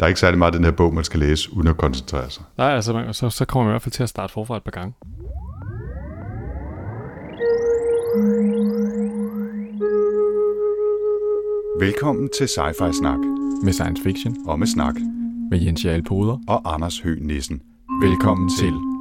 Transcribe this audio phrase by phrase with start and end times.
[0.00, 2.30] Der er ikke særlig meget af den her bog, man skal læse, uden at koncentrere
[2.30, 2.44] sig.
[2.58, 4.62] Nej, altså, man- så, så kommer man i hvert fald til at starte forfra et
[4.64, 4.94] par gange.
[11.80, 13.18] Velkommen til Sci-Fi Snak.
[13.64, 14.36] Med science fiction.
[14.46, 14.94] Og med snak.
[15.50, 16.38] Med Jens Jarl Poder.
[16.48, 17.62] Og Anders Høgh Nissen.
[18.02, 18.70] Velkommen til.
[18.70, 18.93] You're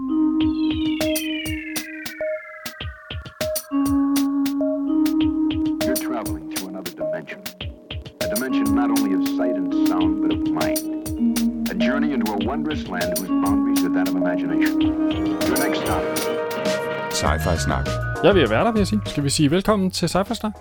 [17.63, 17.89] Snak.
[18.23, 19.01] Jeg vil være der, vil jeg sige.
[19.05, 20.53] Skal vi sige velkommen til Cypher Snak?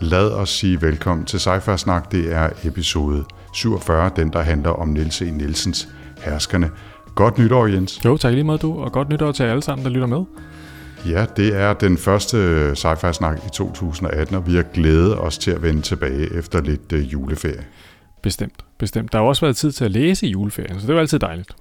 [0.00, 2.12] Lad os sige velkommen til Sci-Fi Snak.
[2.12, 3.24] Det er episode
[3.54, 5.24] 47, den der handler om Niels E.
[5.24, 5.88] Nielsens
[6.20, 6.70] herskerne.
[7.14, 8.04] Godt nytår, Jens.
[8.04, 10.24] Jo, tak lige måde du, og godt nytår til alle sammen, der lytter med.
[11.06, 15.50] Ja, det er den første Sci-Fi Snak i 2018, og vi har glædet os til
[15.50, 17.64] at vende tilbage efter lidt øh, juleferie.
[18.22, 19.12] Bestemt, bestemt.
[19.12, 21.18] Der har også været tid til at læse i juleferien, så det er jo altid
[21.18, 21.56] dejligt.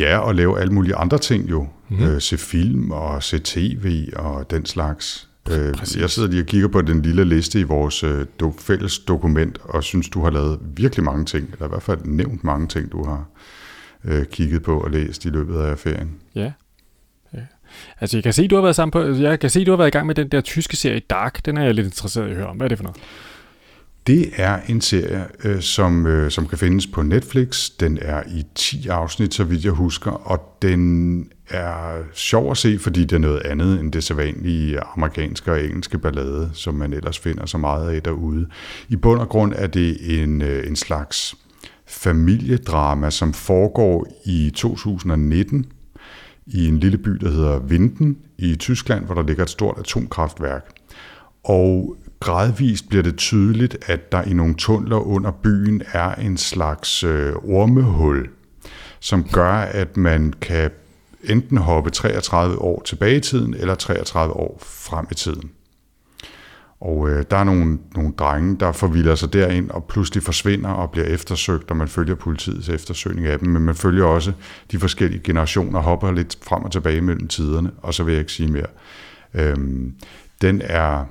[0.00, 1.68] Ja, og lave alle mulige andre ting jo.
[1.88, 2.02] Mm.
[2.02, 5.28] Øh, se film og se tv og den slags.
[5.50, 8.98] Øh, jeg sidder lige og kigger på den lille liste i vores øh, do, fælles
[8.98, 12.66] dokument, og synes, du har lavet virkelig mange ting, eller i hvert fald nævnt mange
[12.66, 13.24] ting, du har
[14.04, 16.10] øh, kigget på og læst i løbet af ferien.
[16.34, 16.52] Ja.
[17.34, 17.40] ja.
[18.00, 19.88] Altså, jeg kan se, du har været sammen på, jeg kan se, du har været
[19.88, 21.46] i gang med den der tyske serie Dark.
[21.46, 22.56] Den er jeg lidt interesseret i at høre om.
[22.56, 22.98] Hvad er det for noget?
[24.06, 27.70] Det er en serie, øh, som, øh, som kan findes på Netflix.
[27.80, 32.78] Den er i 10 afsnit, så vidt jeg husker, og den er sjov at se,
[32.78, 37.18] fordi det er noget andet end det sædvanlige amerikanske og engelske ballade, som man ellers
[37.18, 38.46] finder så meget af derude.
[38.88, 41.34] I bund og grund er det en, øh, en slags
[41.86, 45.66] familiedrama, som foregår i 2019
[46.46, 50.70] i en lille by, der hedder Winden i Tyskland, hvor der ligger et stort atomkraftværk.
[51.44, 57.04] Og gradvist bliver det tydeligt, at der i nogle tunneler under byen er en slags
[57.04, 58.28] øh, ormehul,
[59.00, 60.70] som gør, at man kan
[61.24, 65.50] enten hoppe 33 år tilbage i tiden, eller 33 år frem i tiden.
[66.80, 70.90] Og øh, der er nogle, nogle drenge, der forvilder sig derind og pludselig forsvinder og
[70.90, 74.32] bliver eftersøgt, og man følger politiets eftersøgning af dem, men man følger også
[74.70, 78.32] de forskellige generationer, hopper lidt frem og tilbage mellem tiderne, og så vil jeg ikke
[78.32, 78.66] sige mere.
[79.34, 79.94] Øhm,
[80.42, 81.04] den er,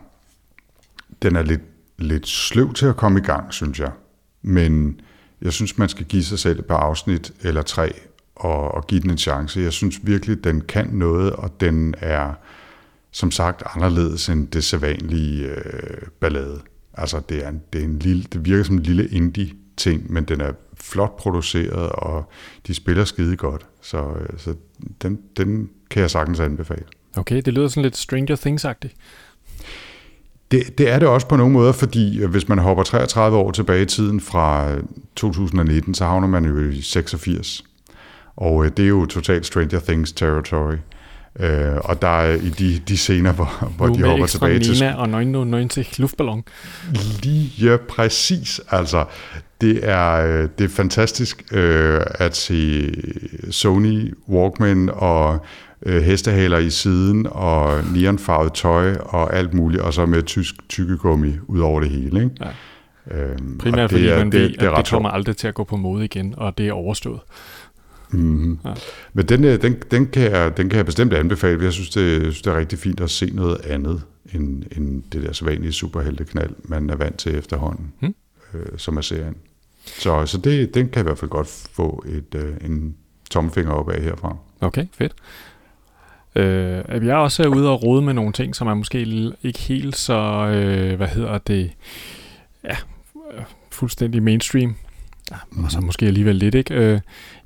[1.21, 1.61] den er lidt,
[1.97, 3.91] lidt sløv til at komme i gang, synes jeg.
[4.41, 5.01] Men
[5.41, 7.91] jeg synes, man skal give sig selv et par afsnit eller tre
[8.35, 9.59] og, og give den en chance.
[9.59, 12.33] Jeg synes virkelig, den kan noget, og den er
[13.11, 16.61] som sagt anderledes end det sædvanlige øh, ballade.
[16.93, 20.23] Altså, det, er en, det, er en lille, det virker som en lille indie-ting, men
[20.23, 22.31] den er flot produceret, og
[22.67, 23.65] de spiller skide godt.
[23.81, 24.55] Så, øh, så
[25.01, 26.83] den, den kan jeg sagtens anbefale.
[27.15, 28.95] Okay, det lyder sådan lidt Stranger Things-agtigt.
[30.51, 33.51] Det, det er det også på nogle måder, fordi øh, hvis man hopper 33 år
[33.51, 34.83] tilbage i tiden fra øh,
[35.15, 37.63] 2019, så havner man jo i 86.
[38.35, 40.75] Og øh, det er jo totalt Stranger Things territory.
[41.39, 44.95] Øh, og der er i de, de scener, hvor, hvor de hopper tilbage til Nina
[44.95, 46.43] og 99 luftballon.
[47.23, 48.61] Lige præcis.
[48.71, 49.05] Altså,
[49.61, 52.91] det er, øh, det er fantastisk øh, at se
[53.51, 55.45] Sony Walkman og
[55.85, 61.33] øh, hestehaler i siden og neonfarvet tøj og alt muligt, og så med tysk tykkegummi
[61.47, 62.23] ud over det hele.
[62.23, 62.35] Ikke?
[62.41, 63.21] Ja.
[63.31, 65.63] Øhm, Primært fordi er- man ved, det, det at det kommer aldrig til at gå
[65.63, 67.19] på mode igen, og det er overstået.
[68.11, 68.59] Mm-hmm.
[68.65, 68.73] Ja.
[69.13, 71.63] Men den, øh, den, den, kan jeg, den kan jeg bestemt anbefale.
[71.63, 74.01] Jeg synes, det, jeg synes, det er rigtig fint at se noget andet
[74.33, 78.15] end, end det der sædvanlige superhelteknald, man er vant til efterhånden, Hmm.
[78.53, 79.35] øh, som er serien.
[79.85, 82.95] Så, så det, den kan jeg i hvert fald godt få et, øh, en
[83.29, 84.35] tommelfinger op af herfra.
[84.61, 85.13] Okay, fedt.
[86.37, 88.99] Øh, jeg er også ude og rode med nogle ting, som er måske
[89.43, 90.13] ikke helt så,
[90.47, 91.71] øh, hvad hedder det,
[92.63, 92.75] ja,
[93.71, 94.75] fuldstændig mainstream.
[95.31, 96.73] Ja, og så måske alligevel lidt, ikke?
[96.73, 96.99] Øh,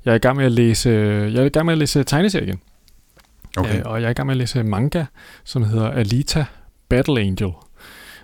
[0.04, 2.46] jeg er i gang med at læse, jeg er i gang med at læse tegneserie
[2.46, 2.60] igen.
[3.56, 3.78] Okay.
[3.78, 5.04] Øh, og jeg er i gang med at læse manga,
[5.44, 6.44] som hedder Alita
[6.88, 7.50] Battle Angel,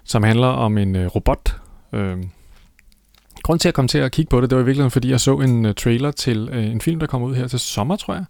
[0.05, 1.57] som handler om en øh, robot.
[1.93, 2.17] Øh,
[3.43, 5.21] grunden til at komme til at kigge på det, det var i virkeligheden, fordi jeg
[5.21, 8.15] så en øh, trailer til øh, en film, der kommer ud her til sommer, tror
[8.15, 8.25] jeg,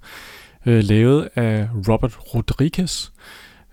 [0.69, 3.11] øh, lavet af Robert Rodriguez.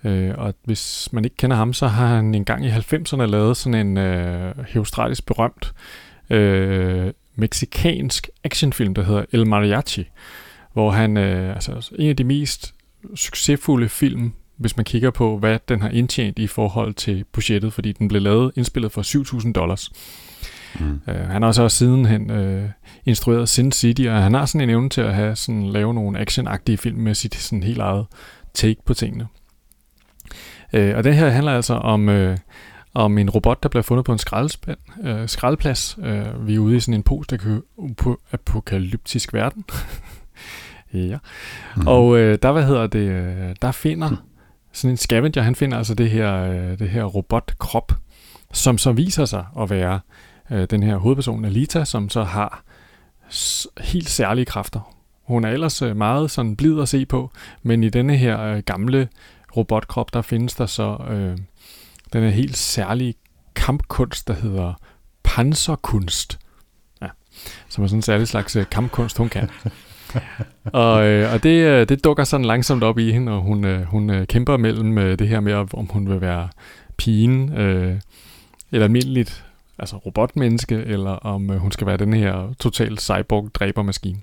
[0.03, 3.87] Øh, og hvis man ikke kender ham, så har han engang i 90'erne lavet sådan
[3.87, 5.73] en øh, australisk berømt
[6.29, 10.09] øh, meksikansk actionfilm, der hedder El Mariachi,
[10.73, 12.73] hvor han, øh, altså en af de mest
[13.15, 17.91] succesfulde film, hvis man kigger på, hvad den har indtjent i forhold til budgettet, fordi
[17.91, 19.01] den blev lavet, indspillet for
[19.41, 19.91] 7.000 dollars.
[20.79, 21.01] Mm.
[21.07, 22.69] Uh, han har så også sidenhen uh,
[23.05, 26.19] instrueret Sin City, og han har sådan en evne til at have sådan, lave nogle
[26.19, 28.05] actionagtige film med sit sådan helt eget
[28.53, 29.27] take på tingene.
[30.73, 32.35] Uh, og det her handler altså om, uh,
[32.95, 35.97] om en robot, der bliver fundet på en skraldespand, øh, skraldplads.
[36.03, 39.65] Øh, vi er ude i sådan en post-apokalyptisk verden.
[40.93, 41.17] ja.
[41.17, 41.87] Mm-hmm.
[41.87, 44.09] Og øh, der, hvad hedder det, øh, der finder
[44.71, 47.93] sådan en scavenger, han finder altså det her, øh, det her robotkrop,
[48.53, 49.99] som så viser sig at være
[50.51, 52.63] øh, den her hovedperson, Alita, som så har
[53.79, 54.95] helt særlige kræfter.
[55.23, 57.31] Hun er ellers øh, meget sådan blid at se på,
[57.63, 59.07] men i denne her øh, gamle
[59.57, 61.37] robotkrop, der findes der så øh,
[62.13, 63.13] den her helt særlige
[63.55, 64.73] kampkunst, der hedder
[65.23, 66.39] panserkunst.
[67.01, 67.07] Ja,
[67.69, 69.49] som er sådan en særlig slags øh, kampkunst, hun kan.
[70.73, 73.83] og øh, og det, øh, det dukker sådan langsomt op i hende, og hun, øh,
[73.83, 76.49] hun øh, kæmper mellem øh, det her med, om hun vil være
[76.97, 77.99] pigen, øh,
[78.71, 79.44] eller almindeligt
[79.79, 84.19] altså robotmenneske, eller om øh, hun skal være den her total cyborg-dræbermaskine.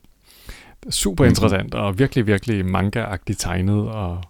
[0.90, 1.86] Super interessant, mm-hmm.
[1.86, 4.22] og virkelig, virkelig manga-agtigt tegnet, og,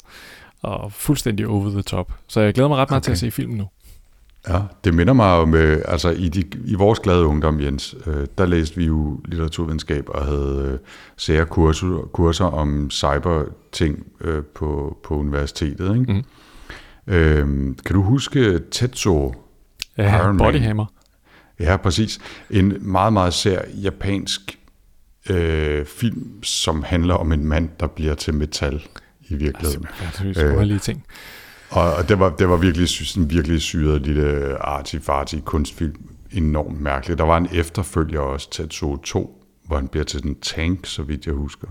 [0.62, 2.12] og fuldstændig over the top.
[2.28, 3.04] Så jeg glæder mig ret meget okay.
[3.04, 3.68] til at se filmen nu.
[4.48, 8.26] Ja, det minder mig om, øh, altså i, de, i vores glade ungdom, Jens, øh,
[8.38, 10.78] der læste vi jo litteraturvidenskab og havde øh,
[11.16, 15.96] sære kurser, kurser om cyber-ting øh, på, på universitetet.
[16.00, 16.12] Ikke?
[16.12, 16.24] Mm.
[17.12, 17.46] Øh,
[17.86, 19.34] kan du huske Tetsuo?
[19.98, 20.86] Ja, Bodyhammer.
[21.60, 22.18] Ja, præcis.
[22.50, 24.58] En meget, meget sær japansk
[25.30, 28.82] øh, film, som handler om en mand, der bliver til metal
[29.28, 29.86] i virkeligheden.
[30.04, 31.04] Altså, det er øh, ting.
[31.70, 36.08] Og, og det var, det var virkelig, sådan virkelig syret lille arty-farty kunstfilm.
[36.32, 37.18] Enormt mærkeligt.
[37.18, 41.26] Der var en efterfølger også, Tetsuo 2, hvor han bliver til en tank, så vidt
[41.26, 41.68] jeg husker.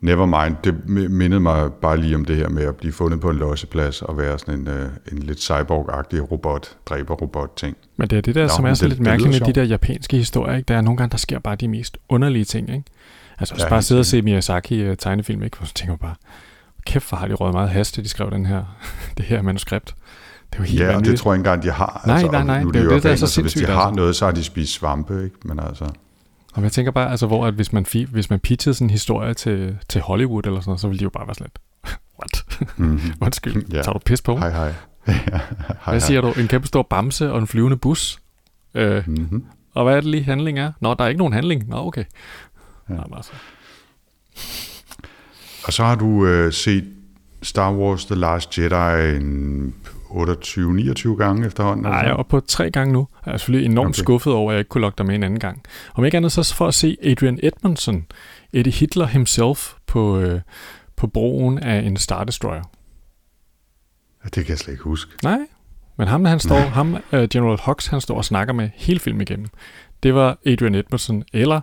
[0.00, 3.36] Nevermind, det mindede mig bare lige om det her med at blive fundet på en
[3.36, 7.76] losseplads og være sådan en, uh, en lidt cyborg-agtig robot, dræber-robot-ting.
[7.96, 10.16] Men det er det der, Nå, som er så lidt mærkeligt med de der japanske
[10.16, 10.56] historier.
[10.56, 10.66] Ikke?
[10.68, 12.70] Der er nogle gange, der sker bare de mest underlige ting.
[12.70, 12.84] Ikke?
[13.38, 15.56] Altså, ja, bare sidde og se Miyazaki-tegnefilm, ikke?
[15.64, 16.14] så tænker bare,
[16.86, 18.64] kæft, hvor har de røget meget hast, de skrev den her,
[19.16, 19.94] det her manuskript.
[20.50, 22.02] Det er jo helt ja, og det tror jeg ikke engang, de har.
[22.06, 23.60] Nej, altså, nej, nej, nu det er jo det, der er så sindssygt.
[23.60, 23.96] Hvis de har altså.
[23.96, 25.36] noget, så har de spist svampe, ikke?
[25.44, 25.84] Men altså...
[26.56, 29.34] Og jeg tænker bare, altså, hvor at hvis man, hvis man pitchede sådan en historie
[29.34, 31.58] til, til Hollywood eller sådan noget, så ville de jo bare være sådan lidt,
[32.18, 32.62] what?
[32.76, 33.12] Mm-hmm.
[33.26, 33.82] Undskyld, ja.
[33.82, 34.36] tager du pis på?
[34.36, 34.74] Hej, hej.
[35.06, 36.32] hej hvad siger du?
[36.40, 38.18] En kæmpe stor bamse og en flyvende bus?
[38.74, 39.44] Øh, mm-hmm.
[39.74, 40.72] Og hvad er det lige handling er?
[40.80, 41.68] Nå, der er ikke nogen handling.
[41.68, 42.04] Nå, okay.
[42.88, 42.94] Ja.
[42.94, 43.32] Nå, altså.
[45.66, 46.84] Og så har du øh, set
[47.42, 49.74] Star Wars The Last Jedi en
[50.10, 51.82] 28-29 gange efterhånden?
[51.82, 53.08] Nej, jeg er oppe på tre gange nu.
[53.26, 54.02] Jeg er selvfølgelig enormt okay.
[54.02, 55.62] skuffet over, at jeg ikke kunne lokke dig med en anden gang.
[55.94, 58.06] Om ikke andet så for at se Adrian Edmondson,
[58.52, 60.40] Eddie Hitler himself, på, øh,
[60.96, 62.62] på broen af en Star Destroyer.
[64.24, 65.12] Det kan jeg slet ikke huske.
[65.22, 65.38] Nej,
[65.98, 69.20] men ham, han står, ham, uh, General Hux, han står og snakker med hele filmen
[69.20, 69.46] igennem.
[70.02, 71.60] Det var Adrian Edmondson, eller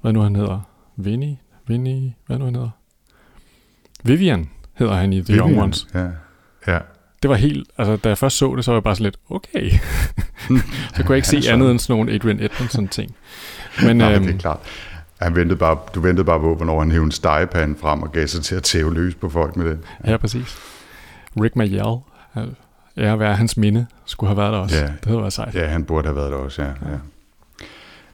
[0.00, 0.60] hvad nu han hedder?
[0.96, 1.38] Vinnie?
[1.66, 2.14] Vinnie?
[2.26, 2.70] Hvad nu han hedder?
[4.04, 5.86] Vivian hedder han i The Vivian, Young Ones.
[5.94, 6.08] Ja,
[6.66, 6.78] ja.
[7.22, 9.16] Det var helt, altså da jeg først så det, så var jeg bare sådan lidt,
[9.30, 9.70] okay.
[10.96, 13.16] så kunne jeg ikke se andet end sådan nogle Adrian Edmondson ting.
[13.82, 14.58] Men, Nej, øhm, det er klart.
[15.20, 18.26] Han ventede bare, du ventede bare på, hvornår han hævde en stegepande frem og gav
[18.26, 19.78] sig til at tæve løs på folk med det.
[20.04, 20.58] Ja, ja præcis.
[21.40, 21.96] Rick Mayall,
[22.96, 24.76] ja, hvad er hans minde, skulle have været der også.
[24.76, 25.54] Ja, det havde været sejt.
[25.54, 26.68] Ja, han burde have været der også, ja.
[26.68, 26.74] ja.
[26.90, 26.98] ja.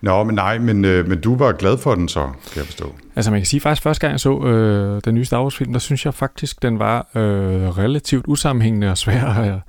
[0.03, 2.95] Nå, men nej, men, øh, men du var glad for den så, kan jeg forstå.
[3.17, 5.73] Altså man kan sige, faktisk første gang jeg så øh, den nye Star Wars film,
[5.73, 9.61] der synes jeg faktisk, den var øh, relativt usammenhængende og svær at,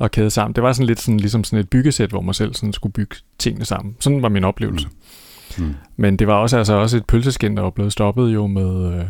[0.04, 0.54] at kæde sammen.
[0.54, 3.16] Det var sådan lidt sådan, ligesom sådan et byggesæt, hvor man selv sådan skulle bygge
[3.38, 3.96] tingene sammen.
[4.00, 4.86] Sådan var min oplevelse.
[4.86, 4.92] Mm.
[5.58, 5.74] Mm.
[5.96, 9.04] Men det var også, altså også et pølseskin, der var blevet stoppet jo med, øh,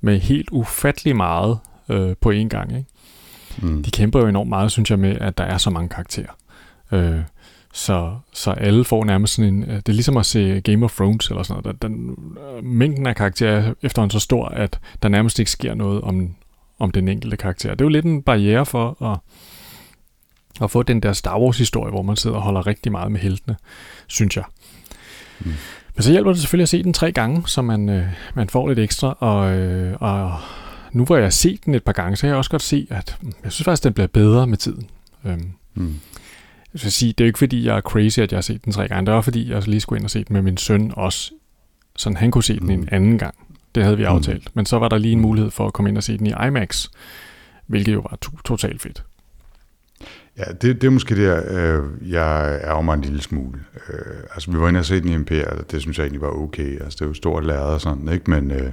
[0.00, 1.58] med helt ufattelig meget
[1.88, 2.76] øh, på én gang.
[2.76, 2.88] Ikke?
[3.62, 3.82] Mm.
[3.82, 6.36] De kæmper jo enormt meget, synes jeg, med, at der er så mange karakterer.
[6.92, 7.18] Øh,
[7.74, 9.62] så, så alle får nærmest sådan en...
[9.62, 11.82] Øh, det er ligesom at se Game of Thrones eller sådan noget.
[11.82, 12.16] Den,
[12.56, 16.34] øh, mængden af karakterer er efterhånden så stor, at der nærmest ikke sker noget om,
[16.78, 17.70] om den enkelte karakter.
[17.70, 19.18] Det er jo lidt en barriere for at,
[20.62, 23.56] at få den der Star Wars-historie, hvor man sidder og holder rigtig meget med heltene,
[24.06, 24.44] synes jeg.
[25.40, 25.52] Mm.
[25.94, 28.68] Men så hjælper det selvfølgelig at se den tre gange, så man, øh, man får
[28.68, 29.16] lidt ekstra.
[29.20, 30.38] Og, øh, og
[30.92, 32.86] nu hvor jeg har set den et par gange, så kan jeg også godt se,
[32.90, 34.90] at jeg synes faktisk, at den bliver bedre med tiden.
[35.24, 36.00] Øhm, mm.
[36.74, 38.64] Jeg skal sige, det er jo ikke fordi, jeg er crazy, at jeg har set
[38.64, 39.06] den tre gange.
[39.06, 41.32] Det var fordi, jeg lige skulle ind og se den med min søn også.
[41.96, 42.72] Så han kunne se den mm.
[42.72, 43.34] en anden gang.
[43.74, 44.08] Det havde vi mm.
[44.08, 44.44] aftalt.
[44.46, 44.50] Mm.
[44.54, 46.32] Men så var der lige en mulighed for at komme ind og se den i
[46.46, 46.88] IMAX.
[47.66, 49.04] Hvilket jo var to- totalt fedt.
[50.38, 53.60] Ja, det, det er måske det, øh, jeg er mig en lille smule.
[53.88, 56.20] Øh, altså, vi var inde og se den i MPR, og det synes jeg egentlig
[56.20, 56.80] var okay.
[56.82, 58.30] Altså, det er jo stort læret og sådan, ikke?
[58.30, 58.72] Men, øh,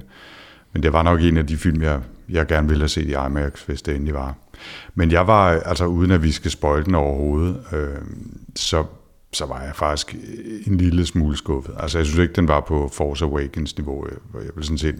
[0.72, 3.14] men det var nok en af de film, jeg, jeg gerne ville have set i
[3.26, 4.34] IMAX, hvis det endelig var.
[4.94, 8.02] Men jeg var, altså uden at vi skal spøjle den overhovedet, øh,
[8.56, 8.84] så,
[9.32, 10.14] så var jeg faktisk
[10.66, 11.74] en lille smule skuffet.
[11.78, 14.06] Altså jeg synes ikke, den var på Force Awakens niveau.
[14.06, 14.96] Øh, jeg vil sådan set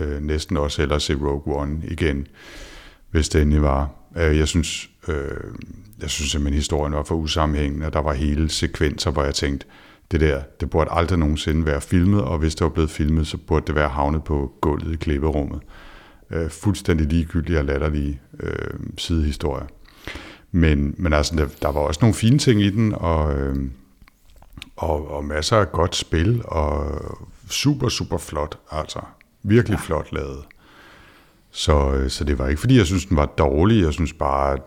[0.00, 2.26] øh, næsten også hellere se Rogue One igen,
[3.10, 3.90] hvis det endelig var.
[4.16, 5.14] Øh, jeg synes, øh,
[6.00, 9.66] jeg synes simpelthen, historien var for usammenhængende, og der var hele sekvenser, hvor jeg tænkte,
[10.10, 13.36] det der, det burde aldrig nogensinde være filmet, og hvis det var blevet filmet, så
[13.36, 15.60] burde det være havnet på gulvet i klipperummet.
[15.62, 15.68] Øh,
[16.48, 19.66] fuldstændig ligegyldige og latterlige øh, sidehistorier.
[20.52, 23.56] Men, men altså, der, der var også nogle fine ting i den, og, øh,
[24.76, 27.00] og, og masser af godt spil, og
[27.50, 29.00] super, super flot, altså.
[29.42, 29.80] Virkelig ja.
[29.86, 30.44] flot lavet.
[31.50, 33.84] Så, øh, så det var ikke, fordi jeg synes, den var dårlig.
[33.84, 34.58] Jeg synes bare,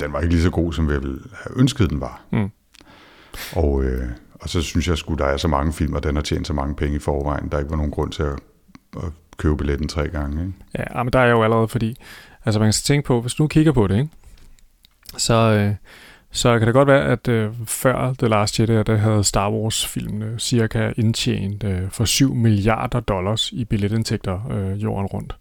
[0.00, 2.22] den var ikke lige så god, som jeg ville have ønsket, den var.
[2.32, 2.50] Mm.
[3.52, 6.22] Og, øh, og så synes jeg sgu, der er så mange film, og den har
[6.22, 8.38] tjent så mange penge i forvejen, der ikke var nogen grund til at,
[8.96, 10.42] at købe billetten tre gange.
[10.42, 10.54] Ikke?
[10.78, 11.96] Ja, men der er jo allerede, fordi
[12.44, 14.08] altså man kan tænke på, hvis du kigger på det, ikke?
[15.16, 15.74] så, øh,
[16.30, 20.38] så kan det godt være, at øh, før The Last Jedi, der havde Star Wars-filmene
[20.38, 25.36] cirka indtjent øh, for 7 milliarder dollars i billetindtægter øh, jorden rundt.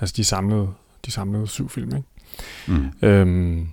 [0.00, 0.68] Altså de samlede,
[1.06, 2.08] de samlede syv film, ikke?
[2.68, 3.08] Mm.
[3.08, 3.68] Øhm,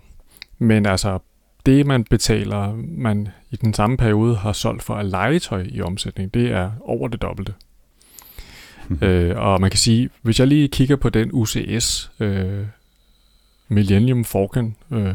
[0.58, 1.20] men altså,
[1.66, 6.34] det man betaler, man i den samme periode har solgt for at legetøj i omsætning,
[6.34, 7.54] det er over det dobbelte.
[8.90, 9.08] Mhm.
[9.08, 12.66] Øh, og man kan sige, hvis jeg lige kigger på den UCS øh,
[13.68, 15.14] Millennium Falcon, øh,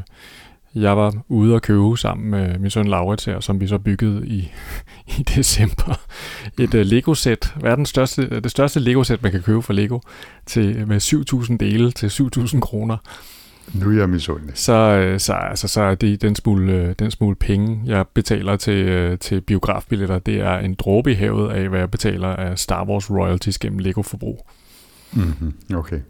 [0.74, 4.26] jeg var ude og købe sammen med min søn Laurits her, som vi så byggede
[4.26, 4.52] i,
[5.18, 6.00] i december.
[6.60, 9.98] Et øh, uh, Lego-sæt, verdens største, det største Lego-sæt, man kan købe for Lego,
[10.46, 11.00] til, med
[11.50, 12.96] 7.000 dele til 7.000 kroner.
[13.72, 14.58] Nu er jeg misundelig.
[14.58, 18.56] Så, øh, så, altså, så er det den smule, øh, den smule penge, jeg betaler
[18.56, 22.84] til, til biografbilletter, det er en dråbe i havet af, hvad jeg betaler af Star
[22.84, 24.46] Wars royalties gennem Lego-forbrug.
[25.12, 25.76] Mm-hmm.
[25.76, 26.00] Okay.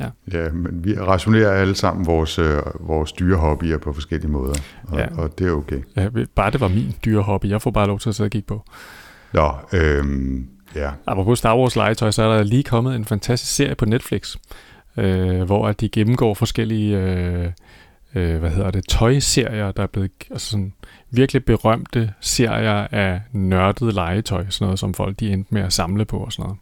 [0.00, 0.08] Ja.
[0.32, 4.98] ja, men vi rationerer alle sammen vores, øh, vores dyre hobbyer på forskellige måder, og,
[4.98, 5.06] ja.
[5.18, 5.80] og det er okay.
[5.96, 7.46] Ja, bare det var min dyre hobby.
[7.46, 8.64] Jeg får bare lov til at sidde og kigge på.
[9.32, 10.90] Nå, øhm, ja.
[11.06, 14.36] Apropos Star Wars legetøj, så er der lige kommet en fantastisk serie på Netflix,
[14.96, 17.50] øh, hvor at de gennemgår forskellige øh,
[18.14, 20.72] øh, hvad hedder det, tøjserier, der er blevet altså sådan,
[21.10, 26.04] virkelig berømte serier af nørdet legetøj, sådan noget, som folk de endte med at samle
[26.04, 26.58] på og sådan noget.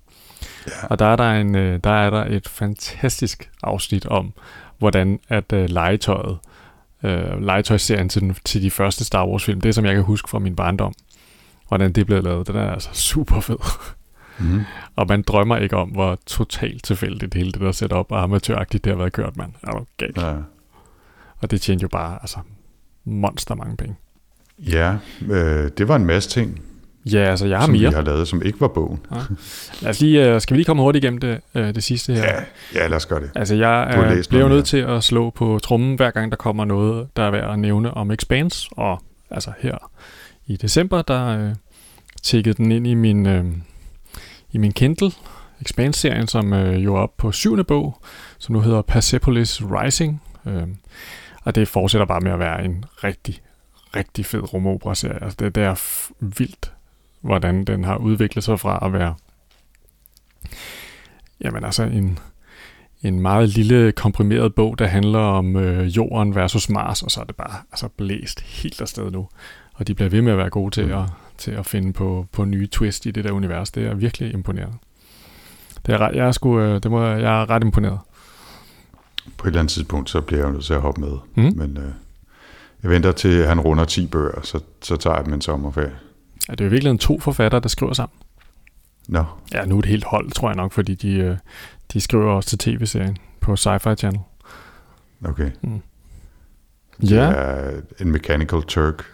[0.66, 0.86] Ja.
[0.86, 4.32] Og der er der, en, øh, der er der et fantastisk afsnit om,
[4.78, 6.38] hvordan at uh, legetøjet,
[7.02, 10.38] uh, legetøjsserien til, til de første Star Wars film, det som jeg kan huske fra
[10.38, 10.94] min barndom,
[11.68, 13.56] hvordan det blev lavet, den er altså super fed.
[14.40, 14.60] Mm.
[14.96, 18.92] og man drømmer ikke om, hvor totalt tilfældigt hele det der setup og amatøragtigt det
[18.92, 19.52] har været kørt, mand.
[19.62, 20.16] Er du galt?
[20.16, 20.34] Ja.
[21.38, 22.38] Og det tjente jo bare altså,
[23.04, 23.96] monster mange penge.
[24.58, 24.96] Ja,
[25.28, 26.62] øh, det var en masse ting.
[27.06, 27.88] Ja, altså jeg har som mere.
[27.88, 29.00] vi har lavet, som ikke var bogen.
[29.12, 29.16] Ja.
[29.82, 32.22] Lad os lige, uh, skal vi lige komme hurtigt igennem det, uh, det sidste her?
[32.22, 32.42] Ja,
[32.74, 33.30] ja, lad os gøre det.
[33.34, 36.64] Altså jeg uh, bliver jo nødt til at slå på trummen, hver gang der kommer
[36.64, 38.68] noget, der er værd at nævne om Expanse.
[38.72, 39.90] Og altså her
[40.46, 41.54] i december, der uh,
[42.22, 43.44] tækkede den ind i min, uh,
[44.52, 45.10] i min Kindle.
[45.60, 48.02] Expanse-serien, som uh, jo er op på syvende bog,
[48.38, 50.22] som nu hedder Persepolis Rising.
[50.44, 50.62] Uh,
[51.44, 53.40] og det fortsætter bare med at være en rigtig,
[53.96, 55.22] rigtig fed rumopera-serie.
[55.22, 56.72] Altså det, det er vildt
[57.20, 59.14] hvordan den har udviklet sig fra at være
[61.44, 62.18] jamen altså en,
[63.02, 67.24] en meget lille komprimeret bog, der handler om øh, jorden versus Mars, og så er
[67.24, 69.28] det bare altså blæst helt afsted nu.
[69.74, 70.92] Og de bliver ved med at være gode til mm.
[70.92, 71.04] at,
[71.40, 73.70] til at finde på, på nye twist i det der univers.
[73.70, 74.76] Det er virkelig imponerende.
[75.86, 77.98] Det er, jeg, er sgu, øh, det må, jeg er ret imponeret.
[79.36, 81.12] På et eller andet tidspunkt, så bliver jeg nødt til at hoppe med.
[81.34, 81.52] Mm.
[81.56, 81.92] Men øh,
[82.82, 85.98] jeg venter til, han runder 10 bøger, så, så tager jeg dem en sommerferie.
[86.48, 88.18] Ja, det er jo virkelig en to forfattere, der skriver sammen.
[89.08, 89.18] Nå.
[89.18, 89.24] No.
[89.52, 91.36] Ja, nu er det helt hold, tror jeg nok, fordi de, øh,
[91.92, 94.20] de skriver også til tv-serien på Sci-Fi Channel.
[95.24, 95.50] Okay.
[95.62, 95.82] Mm.
[97.00, 97.32] Det ja.
[97.32, 99.04] er en Mechanical Turk.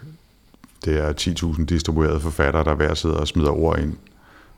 [0.85, 1.13] Det er
[1.57, 3.97] 10.000 distribuerede forfattere, der hver sidder og smider ord ind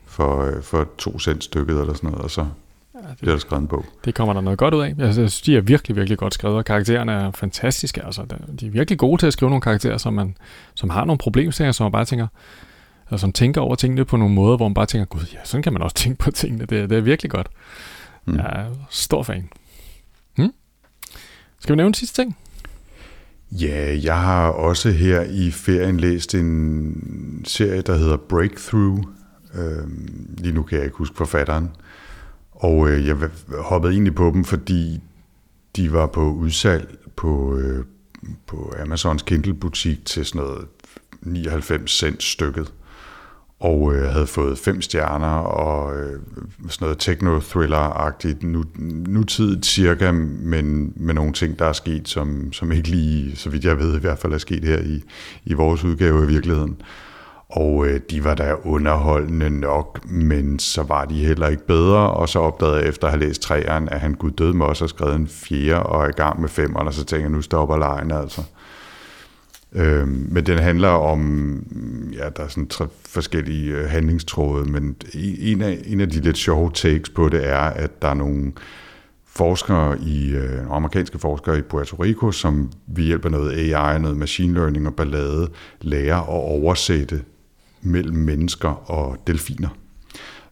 [0.06, 2.42] for, øh, for to cent stykket eller sådan noget, og så
[2.96, 3.86] ja, det, bliver der skrevet en bog.
[4.06, 4.94] Det kommer der noget godt ud af.
[4.98, 8.06] Jeg synes, de er virkelig, virkelig godt skrevet, og karaktererne er fantastiske.
[8.06, 8.26] Altså,
[8.60, 10.38] de er virkelig gode til at skrive nogle karakterer, som, man,
[10.76, 12.28] som har nogle problemstillinger, som man bare tænker,
[13.08, 15.64] eller som tænker over tingene på nogle måder, hvor man bare tænker, gud, ja, sådan
[15.64, 16.66] kan man også tænke på tingene.
[16.66, 17.48] Det, det er virkelig godt.
[18.26, 18.36] Mm.
[18.36, 19.50] Jeg er stor fan.
[20.36, 20.54] Hmm?
[21.60, 22.38] Skal vi nævne en sidste ting?
[23.51, 29.03] Ja, jeg har også her i ferien læst en serie, der hedder Breakthrough.
[29.56, 29.88] Øh,
[30.38, 31.70] lige nu kan jeg ikke huske forfatteren.
[32.51, 33.18] Og øh, jeg
[33.60, 35.00] hoppede egentlig på dem, fordi
[35.75, 37.86] de var på udsalg på, øh,
[38.48, 40.68] på Amazons Kindle-butik til sådan noget
[41.22, 42.74] 99 cent stykket.
[43.60, 46.20] Og øh, havde fået fem stjerner og øh,
[46.70, 48.63] sådan noget techno-thriller-agtigt nu,
[49.08, 53.66] nutidigt cirka, men med nogle ting, der er sket, som, som ikke lige, så vidt
[53.66, 55.04] jeg ved, i hvert fald er sket her i,
[55.46, 56.82] i vores udgave i virkeligheden.
[57.50, 62.30] Og øh, de var da underholdende nok, men så var de heller ikke bedre, og
[62.30, 64.89] så opdagede jeg efter at have læst træerne, at han gud døde med os og
[64.89, 67.78] skrevet en fjerde og er i gang med femeren, og så tænker jeg, nu stopper
[67.78, 68.42] lejen altså.
[69.74, 71.64] Øh, men den handler om,
[72.14, 74.96] ja, der er sådan tre forskellige øh, handlingstråde, men
[75.40, 78.52] en af, en af de lidt sjove takes på det er, at der er nogle
[79.26, 84.54] forskere i, øh, amerikanske forskere i Puerto Rico, som vi hjælper noget AI, noget machine
[84.54, 85.50] learning og ballade,
[85.82, 87.22] lærer at oversætte
[87.82, 89.70] mellem mennesker og delfiner.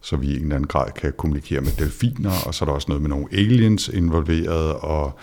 [0.01, 2.73] Så vi i en eller anden grad kan kommunikere med delfiner, og så er der
[2.73, 5.19] også noget med nogle aliens involveret, og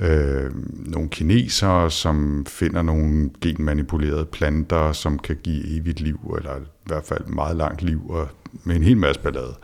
[0.00, 0.50] øh,
[0.92, 7.04] nogle kinesere, som finder nogle genmanipulerede planter, som kan give evigt liv, eller i hvert
[7.04, 8.28] fald meget langt liv, og
[8.64, 9.54] med en hel masse ballade.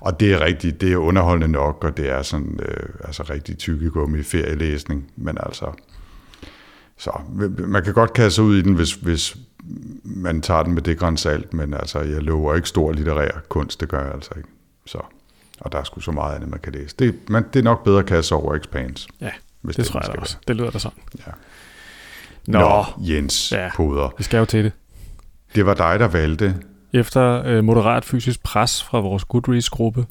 [0.00, 3.58] Og det er rigtigt, det er underholdende nok, og det er sådan øh, altså rigtig
[3.58, 5.72] tykkegummi ferielæsning, men altså,
[6.96, 7.10] så
[7.58, 9.36] man kan godt kaste sig ud i den, hvis, hvis
[10.04, 13.88] man tager den med det grænsalt, men altså, jeg lover ikke stor litterær kunst, det
[13.88, 14.48] gør jeg altså ikke.
[14.86, 14.98] Så,
[15.60, 16.96] og der er sgu så meget andet, man kan læse.
[16.98, 19.08] Det, man, det er nok bedre at kaste over Expanse.
[19.20, 19.30] Ja,
[19.62, 20.36] hvis det, det tror jeg da også.
[20.48, 20.98] Det lyder da sådan.
[21.26, 21.32] Ja.
[22.46, 24.14] Nå, Nå Jens ja, Poder.
[24.18, 24.72] Vi skal jo til det.
[25.54, 26.54] Det var dig, der valgte.
[26.92, 30.06] Efter øh, moderat fysisk pres fra vores Goodreads-gruppe,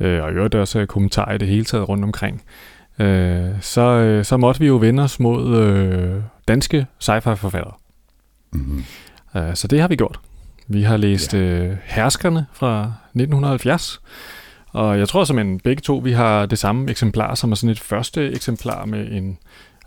[0.00, 2.42] øh, og i øvrigt også kommentarer i det hele taget rundt omkring,
[2.98, 7.74] øh, så, øh, så måtte vi jo vende os mod øh, danske sci-fi-forfattere.
[8.52, 8.84] Mm-hmm.
[9.36, 10.20] Øh, så det har vi gjort.
[10.68, 11.38] Vi har læst ja.
[11.38, 14.00] øh, Herskerne fra 1970,
[14.72, 17.80] og jeg tror simpelthen begge to, vi har det samme eksemplar, som er sådan et
[17.80, 19.38] første eksemplar med en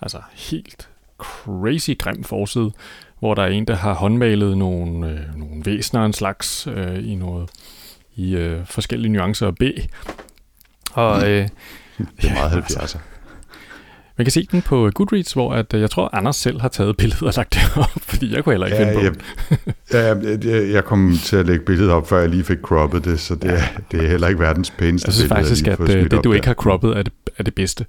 [0.01, 2.71] altså helt crazy grim forside,
[3.19, 7.15] hvor der er en, der har håndmalet nogle, øh, nogle væsener en slags øh, i
[7.15, 7.49] noget
[8.15, 9.61] i øh, forskellige nuancer af B.
[10.93, 11.47] Og øh,
[12.21, 12.81] det er meget 70'er.
[12.81, 12.97] Altså,
[14.21, 16.97] man kan se den på Goodreads, hvor at, øh, jeg tror, Anders selv har taget
[16.97, 19.21] billedet og lagt det op, fordi jeg kunne heller ikke ja, finde på
[19.93, 20.15] ja,
[20.53, 23.35] jeg, jeg kom til at lægge billedet op, før jeg lige fik croppet det, så
[23.35, 23.63] det, ja.
[23.91, 26.33] det er heller ikke verdens pæneste Jeg synes billede, faktisk, at øh, det, det du
[26.33, 27.85] ikke har croppet, er det, er det bedste.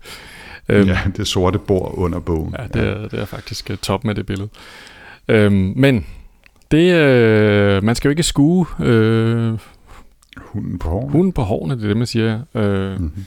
[0.68, 2.54] Øhm, ja, det sorte bord under bogen.
[2.58, 4.48] Ja, det er, det er faktisk uh, top med det billede.
[5.28, 6.06] Øhm, men
[6.70, 9.58] det, øh, man skal jo ikke skue øh,
[10.36, 11.12] hunden på hårene.
[11.12, 12.40] Hunden på hårene, det er det, man siger.
[12.54, 13.24] Øh, mm-hmm.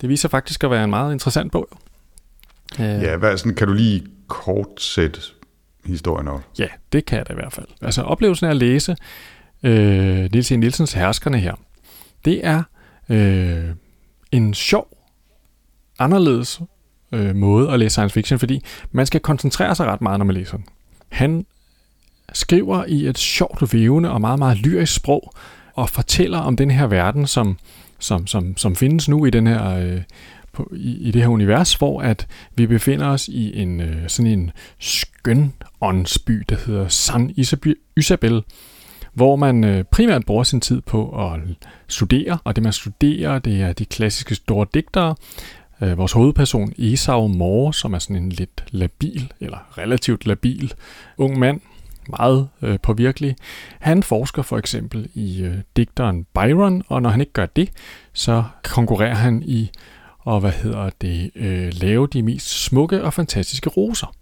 [0.00, 1.68] Det viser faktisk at være en meget interessant bog.
[2.80, 5.20] Øh, ja, hvad, sådan, kan du lige kort sætte
[5.84, 6.40] historien op?
[6.58, 7.66] Ja, det kan jeg da i hvert fald.
[7.82, 8.96] Altså oplevelsen af at læse
[9.62, 10.56] øh, Niels E.
[10.56, 11.54] Nielsens Herskerne her,
[12.24, 12.62] det er
[13.08, 13.64] øh,
[14.32, 14.88] en sjov,
[15.98, 16.60] anderledes
[17.12, 20.34] øh, måde at læse science fiction, fordi man skal koncentrere sig ret meget, når man
[20.34, 20.66] læser den.
[21.08, 21.46] Han
[22.32, 25.32] skriver i et sjovt, vævende og meget, meget lyrisk sprog,
[25.74, 27.58] og fortæller om den her verden, som,
[27.98, 30.02] som, som, som findes nu i den her øh,
[30.54, 34.32] på, i, i det her univers, hvor at vi befinder os i en øh, sådan
[34.32, 37.34] en skøn åndsby, der hedder San
[37.96, 38.42] Isabel,
[39.12, 41.40] hvor man øh, primært bruger sin tid på at
[41.88, 45.14] studere, og det man studerer, det er de klassiske store digtere.
[45.80, 50.74] Øh, vores hovedperson Esau Moore, som er sådan en lidt labil, eller relativt labil
[51.18, 51.60] ung mand,
[52.08, 53.36] meget øh, påvirkelig.
[53.80, 57.70] Han forsker for eksempel i øh, digteren Byron, og når han ikke gør det,
[58.12, 59.70] så konkurrerer han i
[60.24, 64.14] og hvad hedder det, øh, lave de mest smukke og fantastiske roser.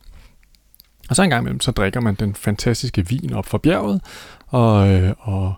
[1.09, 4.01] Og så en gang imellem, så drikker man den fantastiske vin op fra bjerget,
[4.47, 5.55] og, øh, og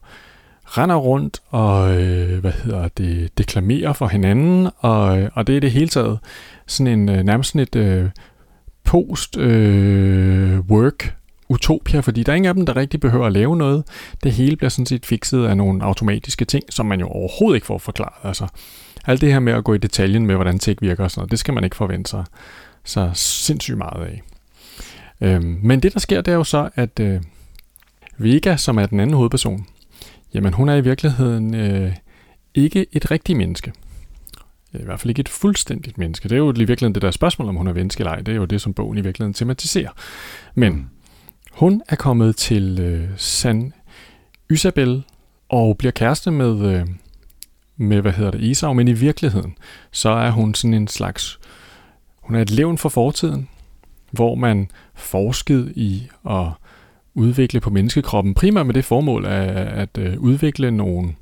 [0.65, 5.61] render rundt og øh, hvad hedder det, deklamerer for hinanden, og, øh, og det er
[5.61, 6.19] det hele taget
[6.67, 8.11] sådan en øh, nærmest sådan et øh,
[8.85, 11.11] post-work øh,
[11.49, 13.85] utopia, fordi der er ingen af dem, der rigtig behøver at lave noget.
[14.23, 17.67] Det hele bliver sådan set fikset af nogle automatiske ting, som man jo overhovedet ikke
[17.67, 18.29] får forklaret.
[18.29, 18.47] Altså,
[19.07, 21.31] alt det her med at gå i detaljen med, hvordan tech virker og sådan noget,
[21.31, 22.25] det skal man ikke forvente sig
[22.85, 24.23] så sindssygt meget af.
[25.21, 27.21] Øhm, men det, der sker, det er jo så, at øh,
[28.19, 29.67] Vega, som er den anden hovedperson,
[30.35, 31.93] jamen hun er i virkeligheden øh,
[32.55, 33.73] ikke et rigtigt menneske.
[34.73, 36.29] I hvert fald ikke et fuldstændigt menneske.
[36.29, 38.21] Det er jo i virkeligheden det der spørgsmål, om hun er menneske eller ej.
[38.21, 39.91] Det er jo det, som bogen i virkeligheden tematiserer.
[40.55, 40.91] Men
[41.53, 43.73] hun er kommet til øh, San
[44.51, 45.03] Isabel
[45.49, 46.87] og bliver kæreste med, øh,
[47.77, 49.57] med, hvad hedder det, Esau, men i virkeligheden,
[49.91, 51.39] så er hun sådan en slags,
[52.21, 53.49] hun er et levn for fortiden,
[54.11, 56.47] hvor man forskede i at
[57.15, 61.15] udvikle på menneskekroppen, primært med det formål at, at øh, udvikle nogle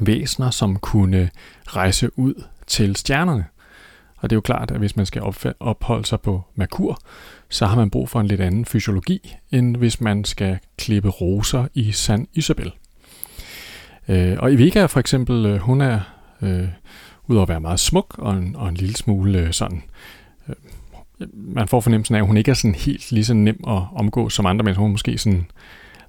[0.00, 1.30] væsener, som kunne
[1.66, 3.44] rejse ud til stjernerne.
[4.16, 5.22] Og det er jo klart, at hvis man skal
[5.60, 6.98] opholde sig på Merkur,
[7.48, 11.68] så har man brug for en lidt anden fysiologi, end hvis man skal klippe roser
[11.74, 12.72] i San Isabel.
[14.08, 16.00] Øh, og Ivega for eksempel, øh, hun er,
[16.42, 16.68] øh,
[17.26, 19.82] udover at være meget smuk og en, og en lille smule øh, sådan,
[20.48, 20.54] øh,
[21.34, 24.28] man får fornemmelsen af, at hun ikke er sådan helt lige så nem at omgå
[24.28, 24.80] som andre mennesker.
[24.80, 25.46] Hun er måske sådan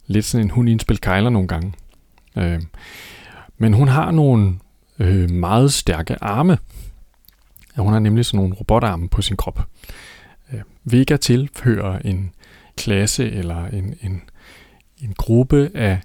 [0.07, 1.73] lidt sådan en hund i en spil kejler nogle gange.
[2.37, 2.61] Øh,
[3.57, 4.55] men hun har nogle
[4.99, 6.57] øh, meget stærke arme.
[7.77, 9.67] Hun har nemlig sådan nogle robotarme på sin krop.
[10.53, 12.31] Øh, Vega tilhører en
[12.77, 14.21] klasse eller en, en,
[15.01, 15.99] en gruppe af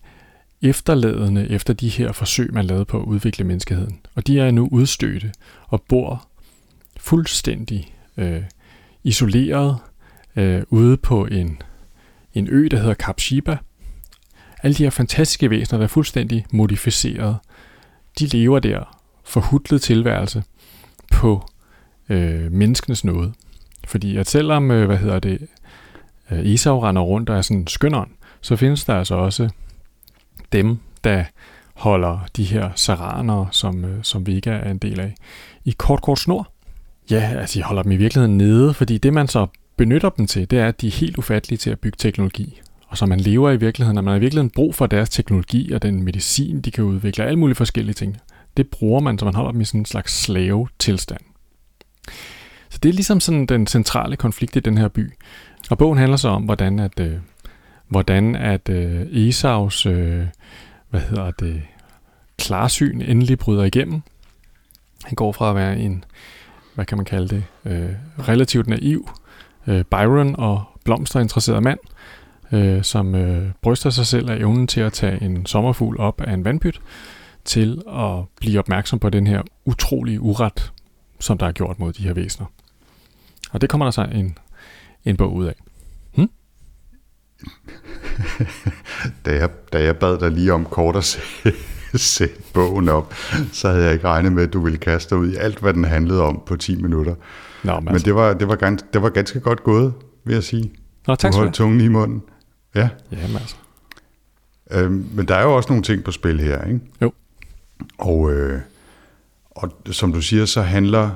[0.63, 4.01] efterladende efter de her forsøg, man lavede på at udvikle menneskeheden.
[4.15, 5.33] Og de er nu udstødte
[5.69, 6.29] og bor
[6.97, 8.43] fuldstændig øh,
[9.05, 9.79] isoleret
[10.37, 11.63] øh, ude på en,
[12.35, 13.59] en ø, der hedder Kap Shiba.
[14.63, 17.37] Alle de her fantastiske væsener, der er fuldstændig modificeret,
[18.19, 20.43] de lever der forhudlet tilværelse
[21.13, 21.49] på
[22.09, 23.33] øh, menneskenes nåde.
[23.87, 25.49] Fordi at selvom, øh, hvad hedder det,
[26.31, 29.49] øh, Esau render rundt og er sådan skynderen, så findes der altså også
[30.53, 31.25] dem, der
[31.75, 35.15] holder de her saraner, som, øh, som vi ikke er en del af,
[35.65, 36.53] i kort, kort snor.
[37.11, 40.51] Ja, altså de holder dem i virkeligheden nede, fordi det man så benytter dem til,
[40.51, 42.61] det er, at de er helt ufattelige til at bygge teknologi.
[42.89, 45.73] Og så man lever i virkeligheden, og man har i virkeligheden brug for deres teknologi
[45.73, 48.17] og den medicin, de kan udvikle, alle mulige forskellige ting.
[48.57, 51.21] Det bruger man, så man holder dem i sådan en slags slave-tilstand.
[52.71, 55.13] Så det er ligesom sådan den centrale konflikt i den her by.
[55.71, 57.13] Og bogen handler så om, hvordan at, øh,
[57.93, 60.27] hvordan at øh, Esaus, øh,
[60.91, 61.63] hvad hedder det,
[62.39, 64.03] klarsyn endelig bryder igennem.
[65.05, 66.05] Han går fra at være en,
[66.75, 67.91] hvad kan man kalde det, øh,
[68.29, 69.11] relativt naiv
[69.67, 71.79] øh, Byron og blomsterinteresseret mand,
[72.53, 76.33] øh, som øh, bryster sig selv af evnen til at tage en sommerfugl op af
[76.33, 76.81] en vandpyt,
[77.45, 80.73] til at blive opmærksom på den her utrolige uret,
[81.21, 82.47] som der er gjort mod de her væsener.
[83.53, 84.39] Og det kommer der så en,
[85.05, 85.55] en bog ud af.
[89.27, 91.05] Da, jeg, da jeg bad dig lige om kort at
[91.95, 93.15] sætte bogen op,
[93.53, 95.85] så havde jeg ikke regnet med, at du ville kaste ud i alt, hvad den
[95.85, 97.15] handlede om på 10 minutter.
[97.65, 98.05] Nå, men, men altså.
[98.05, 99.93] det, var, det, var ganske, det var ganske godt gået,
[100.25, 100.73] vil jeg sige.
[101.07, 102.23] Nå, tak du holdt tungen i munden.
[102.75, 102.89] Ja.
[103.13, 103.57] Jamen altså.
[104.71, 106.81] Øhm, men der er jo også nogle ting på spil her, ikke?
[107.03, 107.13] Jo.
[107.99, 108.61] Og, øh,
[109.51, 111.11] og som du siger, så handler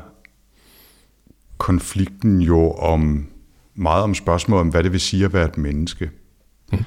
[1.58, 3.26] konflikten jo om
[3.76, 6.10] meget om spørgsmålet om, hvad det vil sige at være et menneske.
[6.72, 6.78] Mm.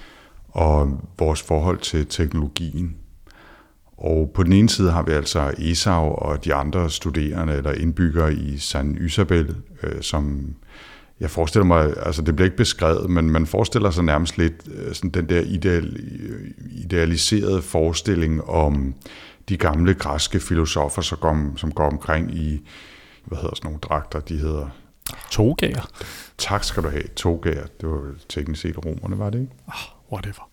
[0.49, 2.95] Og vores forhold til teknologien.
[3.97, 8.33] Og på den ene side har vi altså Esau og de andre studerende eller indbyggere
[8.33, 10.53] i San Isabel, øh, som
[11.19, 14.93] jeg forestiller mig, altså det bliver ikke beskrevet, men man forestiller sig nærmest lidt øh,
[14.93, 15.97] sådan den der ideal,
[16.71, 18.93] idealiserede forestilling om
[19.49, 22.61] de gamle græske filosofer, som går, som går omkring i,
[23.25, 24.69] hvad hedder sådan nogle dragter, de hedder...
[25.31, 25.89] Togager.
[26.37, 27.65] Tak skal du have, togager.
[27.81, 29.53] Det var teknisk set romerne, var det ikke?
[29.67, 30.49] Oh, whatever.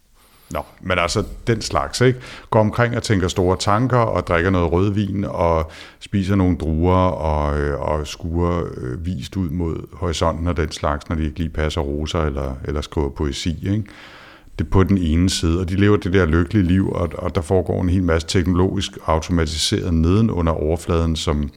[0.51, 2.21] Nå, men altså den slags, ikke?
[2.51, 7.59] Går omkring og tænker store tanker og drikker noget rødvin og spiser nogle druer og,
[7.61, 11.51] øh, og skuer øh, vist ud mod horisonten og den slags, når de ikke lige
[11.51, 13.85] passer roser eller, eller skriver poesi, ikke?
[14.59, 17.35] Det er på den ene side, og de lever det der lykkelige liv, og, og
[17.35, 21.51] der foregår en hel masse teknologisk automatiseret neden under overfladen, som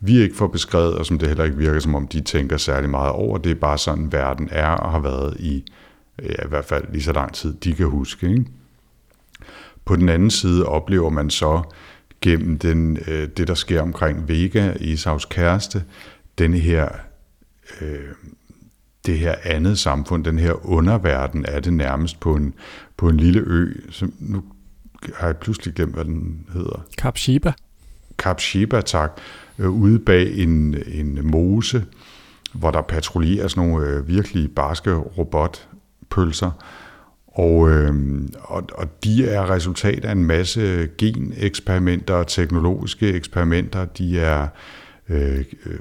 [0.00, 2.90] vi ikke får beskrevet, og som det heller ikke virker, som om de tænker særlig
[2.90, 3.38] meget over.
[3.38, 5.64] Det er bare sådan, verden er og har været i
[6.22, 8.28] ja, i hvert fald lige så lang tid, de kan huske.
[8.30, 8.44] Ikke?
[9.84, 11.62] På den anden side oplever man så
[12.20, 15.84] gennem den, øh, det, der sker omkring Vega, Esaus kæreste,
[16.38, 16.88] den her,
[17.80, 18.08] øh,
[19.06, 22.54] det her andet samfund, den her underverden er det nærmest på en,
[22.96, 24.42] på en lille ø, som nu
[25.14, 26.84] har jeg pludselig glemt, hvad den hedder.
[26.98, 27.52] Kap Shiba.
[28.20, 29.20] Kap Shiba, tak.
[29.58, 31.84] Øh, ude bag en, en mose,
[32.52, 36.50] hvor der patruljerer sådan nogle øh, virkelig barske robotpølser.
[37.26, 37.94] Og, øh,
[38.40, 43.84] og, og de er resultat af en masse geneksperimenter og teknologiske eksperimenter.
[43.84, 44.48] De er
[45.08, 45.78] øh, øh,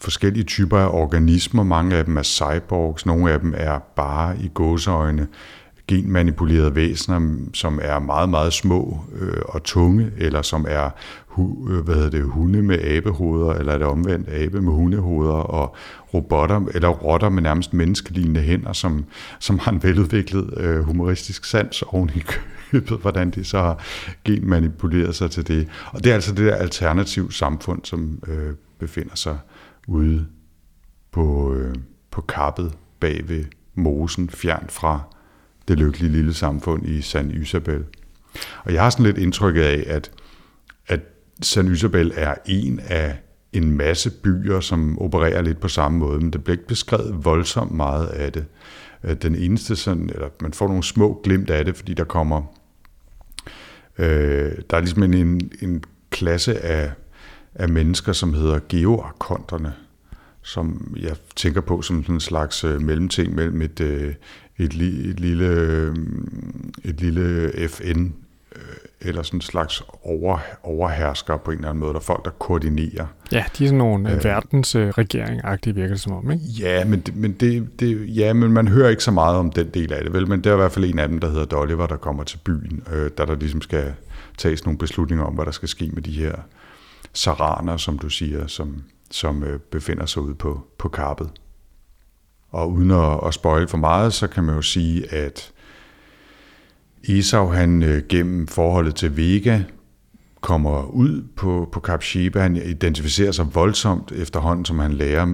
[0.00, 1.62] forskellige typer af organismer.
[1.62, 5.26] Mange af dem er cyborgs, nogle af dem er bare i gåseøjne
[5.88, 10.90] genmanipulerede væsener, som er meget, meget små øh, og tunge, eller som er
[11.26, 15.32] hu, øh, hvad hedder det, hunde med abehoveder, eller er det omvendt abe med hundehoveder,
[15.32, 15.76] og
[16.14, 19.04] robotter, eller rotter med nærmest menneskelignende hænder, som,
[19.38, 22.22] som har en veludviklet øh, humoristisk sans oven i
[22.70, 23.84] købet, hvordan de så har
[24.24, 25.68] genmanipuleret sig til det.
[25.92, 29.38] Og det er altså det der alternativ samfund, som øh, befinder sig
[29.86, 30.26] ude
[31.12, 31.74] på, øh,
[32.10, 33.44] på kappet bag ved
[33.74, 35.00] mosen, fjern fra
[35.68, 37.84] det lykkelige lille samfund i San Isabel.
[38.64, 40.10] Og jeg har sådan lidt indtryk af, at,
[40.86, 41.00] at
[41.42, 43.16] San Isabel er en af
[43.52, 47.72] en masse byer, som opererer lidt på samme måde, men det bliver ikke beskrevet voldsomt
[47.72, 48.44] meget af det.
[49.04, 52.42] Øh, den eneste sådan, eller man får nogle små glimt af det, fordi der kommer,
[53.98, 56.92] øh, der er ligesom en, en, en klasse af,
[57.54, 59.72] af mennesker, som hedder geoarkonterne,
[60.42, 64.14] som jeg tænker på som sådan en slags øh, mellemting mellem et, øh,
[64.58, 65.96] et, li, et, lille, øh,
[66.84, 68.06] et lille FN
[68.56, 68.62] øh,
[69.00, 72.30] eller sådan en slags over, overhersker på en eller anden måde, der er folk, der
[72.30, 73.06] koordinerer.
[73.32, 75.40] Ja, de er sådan nogle øh, verdens øh, regering
[75.76, 76.44] virker som om, ikke?
[76.44, 79.68] Ja, men, det, men det, det, ja, men man hører ikke så meget om den
[79.68, 80.28] del af det, vel?
[80.28, 82.38] Men det er i hvert fald en af dem, der hedder Dolliver, der kommer til
[82.44, 83.94] byen, øh, der der ligesom skal
[84.38, 86.34] tages nogle beslutninger om, hvad der skal ske med de her
[87.12, 91.30] saraner, som du siger, som, som øh, befinder sig ude på, på karpet.
[92.54, 95.52] Og uden at, at spoil for meget, så kan man jo sige, at
[97.08, 99.60] Esau han øh, gennem forholdet til Vega
[100.40, 102.40] kommer ud på, på Kap Sheba.
[102.40, 105.26] Han identificerer sig voldsomt efterhånden, som han lærer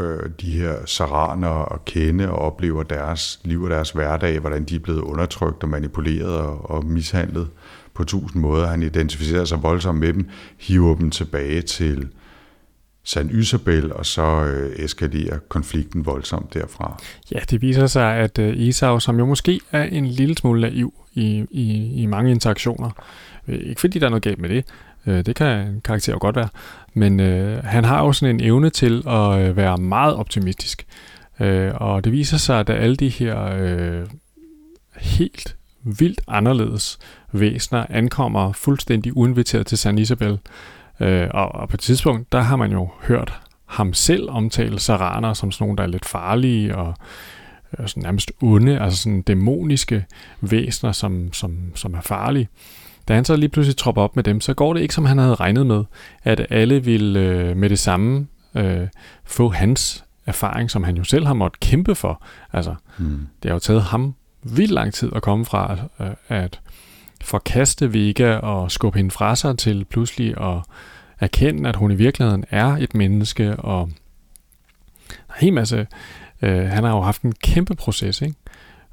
[0.00, 4.74] øh, de her saraner at kende og oplever deres liv og deres hverdag, hvordan de
[4.74, 7.48] er blevet undertrykt og manipuleret og, og mishandlet
[7.94, 8.66] på tusind måder.
[8.66, 12.08] Han identificerer sig voldsomt med dem, hiver dem tilbage til
[13.08, 17.00] San Isabel, og så øh, eskalerer konflikten voldsomt derfra.
[17.32, 20.94] Ja, det viser sig, at øh, Esau, som jo måske er en lille smule naiv
[21.14, 22.90] i, i, i mange interaktioner,
[23.48, 24.64] øh, ikke fordi der er noget galt med det,
[25.06, 26.48] øh, det kan en karakter jo godt være,
[26.94, 30.86] men øh, han har jo sådan en evne til at øh, være meget optimistisk.
[31.40, 34.06] Øh, og det viser sig, at alle de her øh,
[34.96, 36.98] helt vildt anderledes
[37.32, 40.38] væsner ankommer fuldstændig uinviteret til San Isabel,
[41.00, 45.32] Øh, og, og på et tidspunkt, der har man jo hørt ham selv omtale saraner
[45.32, 46.94] som sådan nogle, der er lidt farlige og
[47.78, 50.04] øh, sådan nærmest onde, altså sådan dæmoniske
[50.40, 52.48] væsner, som, som, som er farlige.
[53.08, 55.18] Da han så lige pludselig tropper op med dem, så går det ikke, som han
[55.18, 55.84] havde regnet med,
[56.24, 58.86] at alle ville øh, med det samme øh,
[59.24, 62.22] få hans erfaring, som han jo selv har måttet kæmpe for.
[62.52, 63.26] Altså, hmm.
[63.42, 66.60] det har jo taget ham vildt lang tid at komme fra øh, at
[67.28, 70.60] forkaste Vega og skubbe hende fra sig til pludselig at
[71.20, 73.92] erkende, at hun i virkeligheden er et menneske, og en
[75.36, 75.86] hel masse,
[76.42, 78.34] øh, han har jo haft en kæmpe proces, ikke?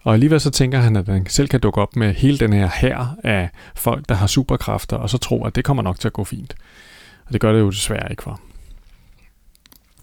[0.03, 2.69] Og alligevel så tænker han, at han selv kan dukke op med hele den her
[2.75, 6.13] her af folk, der har superkræfter, og så tro, at det kommer nok til at
[6.13, 6.55] gå fint.
[7.25, 8.41] Og det gør det jo desværre ikke for.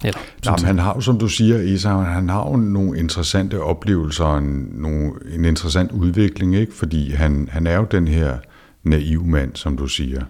[0.04, 3.62] Eller, Nej, men han har jo, som du siger, Isa, han har jo nogle interessante
[3.62, 6.74] oplevelser, en, nogle, en interessant udvikling, ikke?
[6.74, 8.38] fordi han, han er jo den her
[8.82, 10.24] naiv mand, som du siger.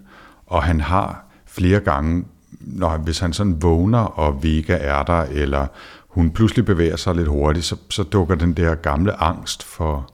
[0.46, 2.24] Og han har flere gange,
[2.60, 5.66] når, hvis han sådan vågner, og Vega er der, eller
[6.08, 10.12] hun pludselig bevæger sig lidt hurtigt, så, så dukker den der gamle angst for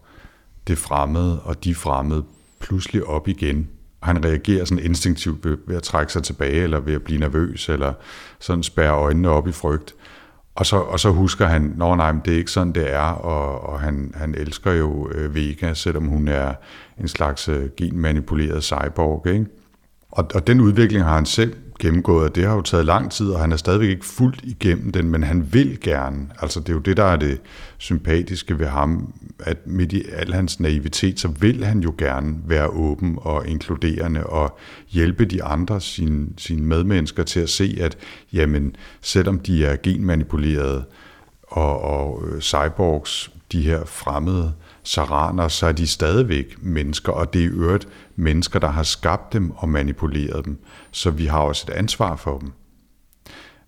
[0.68, 2.24] det fremmede og de fremmede
[2.60, 3.68] pludselig op igen
[4.02, 7.68] han reagerer sådan instinktivt ved, ved at trække sig tilbage, eller ved at blive nervøs,
[7.68, 7.92] eller
[8.38, 9.94] sådan spærre øjnene op i frygt.
[10.54, 13.68] Og så, og så husker han, nå nej, det er ikke sådan, det er, og,
[13.68, 16.54] og han, han elsker jo øh, Vega, selvom hun er
[17.00, 19.26] en slags øh, genmanipuleret cyborg.
[19.26, 19.46] Ikke?
[20.10, 23.30] Og, og den udvikling har han selv gennemgået, og det har jo taget lang tid,
[23.30, 26.26] og han er stadigvæk ikke fuldt igennem den, men han vil gerne.
[26.40, 27.40] Altså det er jo det, der er det
[27.78, 32.68] sympatiske ved ham, at midt i al hans naivitet, så vil han jo gerne være
[32.68, 37.96] åben og inkluderende og hjælpe de andre, sine, sine medmennesker til at se, at
[38.32, 40.84] jamen, selvom de er genmanipulerede
[41.42, 47.40] og, og øh, cyborgs, de her fremmede øh, så er de stadigvæk mennesker, og det
[47.40, 50.58] er i øvrigt mennesker, der har skabt dem og manipuleret dem.
[50.90, 52.52] Så vi har også et ansvar for dem.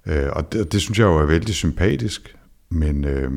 [0.07, 2.37] Øh, og det, det synes jeg jo er vældig sympatisk,
[2.71, 3.33] men, øh,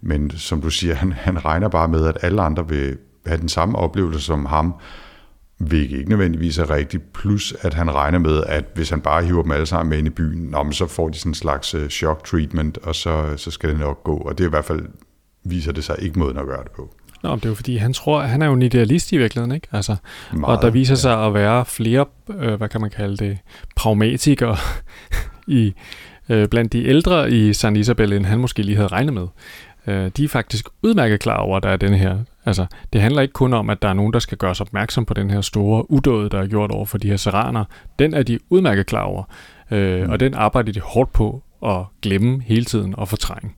[0.00, 3.48] men som du siger, han, han regner bare med, at alle andre vil have den
[3.48, 4.74] samme oplevelse som ham,
[5.58, 9.42] hvilket ikke nødvendigvis er rigtigt, plus at han regner med, at hvis han bare hiver
[9.42, 11.88] dem alle sammen med ind i byen, nå, så får de sådan en slags øh,
[11.88, 14.16] shock treatment, og så, så skal det nok gå.
[14.16, 14.88] Og det er i hvert fald,
[15.44, 16.94] viser det sig ikke måden at gøre det på.
[17.24, 19.54] Nå, det er jo fordi, han tror, at han er jo en idealist i virkeligheden,
[19.54, 19.68] ikke?
[19.72, 19.96] Altså,
[20.32, 20.96] Meget, og der viser ja.
[20.96, 22.04] sig at være flere,
[22.38, 23.38] øh, hvad kan man kalde det,
[23.76, 24.56] pragmatikere
[25.46, 25.74] i,
[26.28, 29.26] øh, blandt de ældre i San Isabel, end han måske lige havde regnet med.
[29.86, 32.18] Øh, de er faktisk udmærket klar over, at der er den her.
[32.46, 35.14] Altså, det handler ikke kun om, at der er nogen, der skal gøres opmærksom på
[35.14, 37.64] den her store udåd, der er gjort over for de her seraner.
[37.98, 39.24] Den er de udmærket klar over.
[39.70, 40.10] Øh, mm.
[40.10, 43.50] Og den arbejder de hårdt på at glemme hele tiden og fortrænge.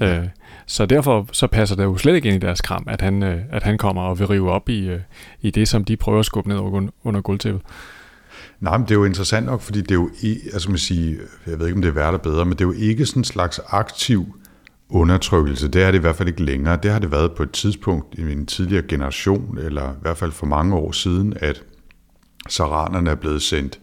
[0.00, 0.24] Øh,
[0.66, 3.40] så derfor så passer det jo slet ikke ind i deres kram, at han, øh,
[3.50, 5.00] at han kommer og vil rive op i, øh,
[5.40, 6.58] i det, som de prøver at skubbe ned
[7.04, 7.62] under gulvtæppet.
[8.60, 10.10] Nej, men det er jo interessant nok, fordi det er jo,
[10.52, 12.74] altså man siger, jeg ved ikke, om det er værd bedre, men det er jo
[12.78, 14.26] ikke sådan en slags aktiv
[14.88, 15.68] undertrykkelse.
[15.68, 16.78] Det er det i hvert fald ikke længere.
[16.82, 20.32] Det har det været på et tidspunkt i en tidligere generation, eller i hvert fald
[20.32, 21.62] for mange år siden, at
[22.48, 23.80] saranerne er blevet sendt,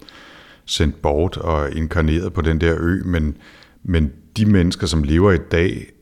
[0.65, 3.37] sendt bort og inkarneret på den der ø, men,
[3.83, 5.92] men de mennesker, som lever i dag,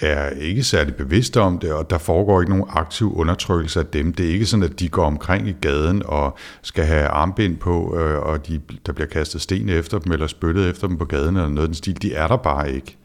[0.00, 4.12] er ikke særlig bevidste om det, og der foregår ikke nogen aktiv undertrykkelse af dem.
[4.12, 7.98] Det er ikke sådan, at de går omkring i gaden og skal have armbind på,
[7.98, 11.36] øh, og de, der bliver kastet sten efter dem, eller spyttet efter dem på gaden,
[11.36, 12.02] eller noget den stil.
[12.02, 12.96] De er der bare ikke.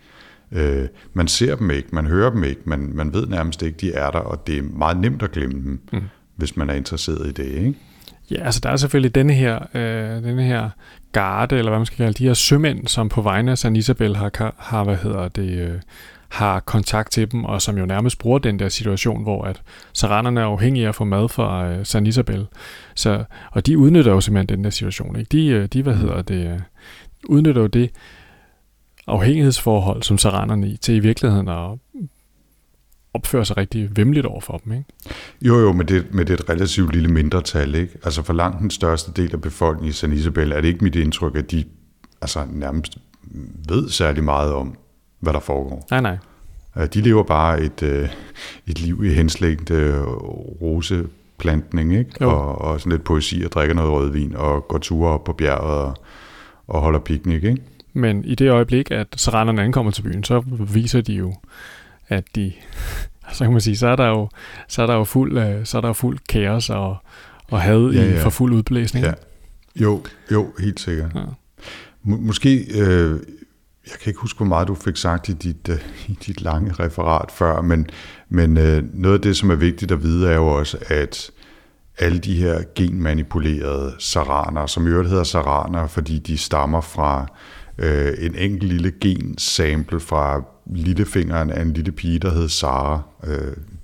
[0.51, 3.93] Øh, man ser dem ikke, man hører dem ikke, man, man ved nærmest ikke, de
[3.93, 6.01] er der, og det er meget nemt at glemme dem, mm.
[6.35, 7.45] hvis man er interesseret i det.
[7.45, 7.73] Ikke?
[8.31, 10.69] Ja, altså der er selvfølgelig denne her, øh, denne her
[11.11, 14.15] garde, eller hvad man skal kalde de her sømænd, som på vegne af San Isabel
[14.15, 15.79] har, har hvad hedder det, øh,
[16.33, 19.61] har kontakt til dem, og som jo nærmest bruger den der situation, hvor at
[19.93, 22.47] saranerne er afhængige af at få mad fra øh, San Isabel.
[22.95, 25.15] Så, og de udnytter jo simpelthen den der situation.
[25.15, 25.29] Ikke?
[25.29, 26.59] De, øh, de hvad hedder det, øh,
[27.29, 27.89] udnytter jo det
[29.07, 31.79] afhængighedsforhold, som saranerne i, til i virkeligheden at
[33.13, 34.85] opføre sig rigtig vemmeligt over for dem, ikke?
[35.41, 37.93] Jo, jo, men det, med det et relativt lille mindretal, ikke?
[38.03, 40.95] Altså for langt den største del af befolkningen i San Isabel, er det ikke mit
[40.95, 41.63] indtryk, at de
[42.21, 42.97] altså nærmest
[43.69, 44.77] ved særlig meget om,
[45.23, 45.87] hvad der foregår.
[45.91, 46.17] Nej, nej.
[46.93, 48.09] De lever bare et, øh,
[48.67, 49.71] et liv i henslægt
[50.61, 52.27] roseplantning, ikke?
[52.27, 55.77] Og, og sådan lidt poesi og drikker noget rødvin og går ture op på bjerget
[55.77, 55.97] og,
[56.67, 57.61] og holder piknik, ikke?
[57.93, 61.33] Men i det øjeblik, at saranerne ankommer til byen, så viser de jo,
[62.07, 62.51] at de,
[63.33, 64.29] så kan man sige, så er der jo,
[64.67, 66.97] så er der jo fuld, øh, så er der jo fuld kaos og,
[67.51, 68.15] og had ja, ja.
[68.15, 69.05] i for fuld udblæsning.
[69.05, 69.13] Ja.
[69.81, 71.11] Jo, jo, helt sikkert.
[71.15, 71.21] Ja.
[72.03, 73.19] Må, måske, øh,
[73.87, 75.75] jeg kan ikke huske, hvor meget du fik sagt i dit, uh,
[76.11, 77.87] i dit lange referat før, men,
[78.29, 81.31] men uh, noget af det, som er vigtigt at vide, er jo også, at
[81.99, 87.27] alle de her genmanipulerede saraner, som i øvrigt hedder saraner, fordi de stammer fra
[87.77, 93.01] uh, en enkelt lille gensample fra lillefingeren af en lille pige, der hed Sara.
[93.23, 93.33] Uh,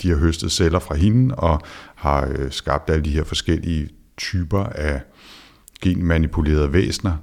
[0.01, 1.61] de har høstet celler fra hende og
[1.95, 5.01] har uh, skabt alle de her forskellige typer af
[5.81, 7.17] genmanipulerede væsener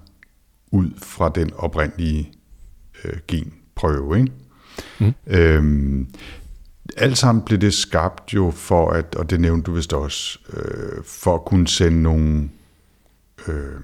[0.73, 2.33] ud fra den oprindelige
[3.05, 4.19] øh, genprøve.
[4.19, 4.33] Ikke?
[5.01, 5.15] Mm.
[5.27, 6.09] Øhm,
[6.97, 11.05] alt sammen blev det skabt jo for at, og det nævnte du vist også, øh,
[11.05, 12.49] for at kunne sende nogle
[13.49, 13.81] øh,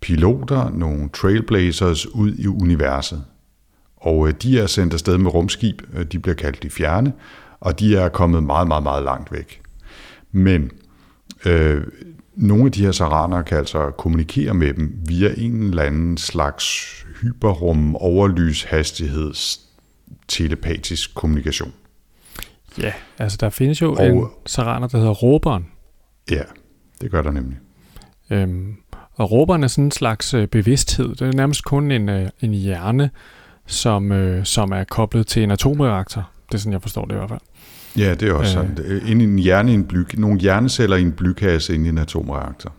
[0.00, 3.24] piloter, nogle trailblazers ud i universet.
[3.96, 7.12] Og øh, de er sendt afsted med rumskib, øh, de bliver kaldt de fjerne,
[7.60, 9.62] og de er kommet meget, meget, meget langt væk.
[10.32, 10.70] Men
[11.46, 11.82] øh,
[12.34, 16.96] nogle af de her saraner kan altså kommunikere med dem via en eller anden slags
[17.22, 19.60] hyperrum, overlyshastigheds,
[20.28, 21.72] telepatisk kommunikation.
[22.78, 25.66] Ja, altså der findes jo og, en saraner, der hedder råberen.
[26.30, 26.42] Ja,
[27.00, 27.58] det gør der nemlig.
[28.30, 28.76] Øhm,
[29.14, 31.08] og råberen er sådan en slags øh, bevidsthed.
[31.08, 33.10] Det er nærmest kun en, øh, en hjerne,
[33.66, 36.30] som, øh, som er koblet til en atomreaktor.
[36.48, 37.40] Det er sådan, jeg forstår det i hvert fald.
[37.96, 39.02] Ja, det er også øh, sådan.
[39.06, 42.72] En, en hjerne i en bly, nogle hjerneceller i en blykasse inde i en atomreaktor.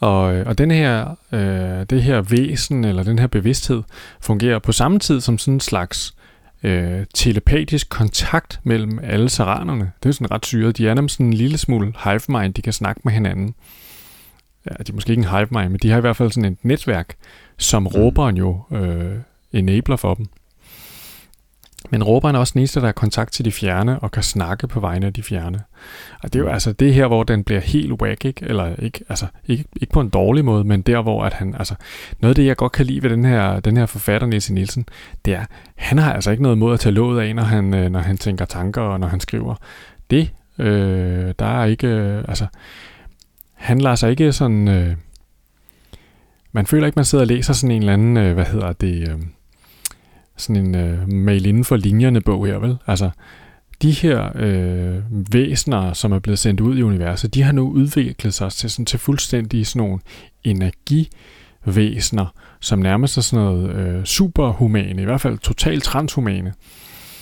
[0.00, 3.82] Og, og den her, øh, det her væsen, eller den her bevidsthed,
[4.20, 6.14] fungerer på samme tid som sådan en slags
[6.62, 9.92] øh, telepatisk kontakt mellem alle saranerne.
[10.02, 10.78] Det er sådan ret syret.
[10.78, 13.54] De er nemlig sådan en lille smule hive mind, de kan snakke med hinanden.
[14.66, 16.52] Ja, de er måske ikke en hive mind, men de har i hvert fald sådan
[16.52, 17.14] et netværk,
[17.58, 17.86] som mm.
[17.86, 19.16] råberen jo øh,
[19.52, 20.26] enabler for dem.
[21.90, 24.68] Men råberen er også den eneste, der har kontakt til de fjerne og kan snakke
[24.68, 25.60] på vegne af de fjerne.
[26.22, 28.46] Og det er jo altså det her, hvor den bliver helt whack, ikke?
[28.46, 31.74] eller ikke, altså, ikke, ikke på en dårlig måde, men der, hvor at han, altså,
[32.20, 34.86] noget af det, jeg godt kan lide ved den her, den her forfatter, Nielsen Nielsen,
[35.24, 35.44] det er,
[35.76, 38.18] han har altså ikke noget mod at tage låget af, når han, øh, når han
[38.18, 39.54] tænker tanker og når han skriver.
[40.10, 42.46] Det, øh, der er ikke, øh, altså,
[43.54, 44.96] han lader sig ikke sådan, øh,
[46.52, 49.08] man føler ikke, man sidder og læser sådan en eller anden, øh, hvad hedder det,
[49.08, 49.18] øh,
[50.40, 52.76] sådan en øh, mail inden for linjerne bog her, vel?
[52.86, 53.10] Altså,
[53.82, 58.34] de her øh, væsener, som er blevet sendt ud i universet, de har nu udviklet
[58.34, 59.98] sig til, sådan, til fuldstændig sådan nogle
[60.44, 66.52] energivæsener, som nærmest er sådan noget øh, superhumane, i hvert fald totalt transhumane.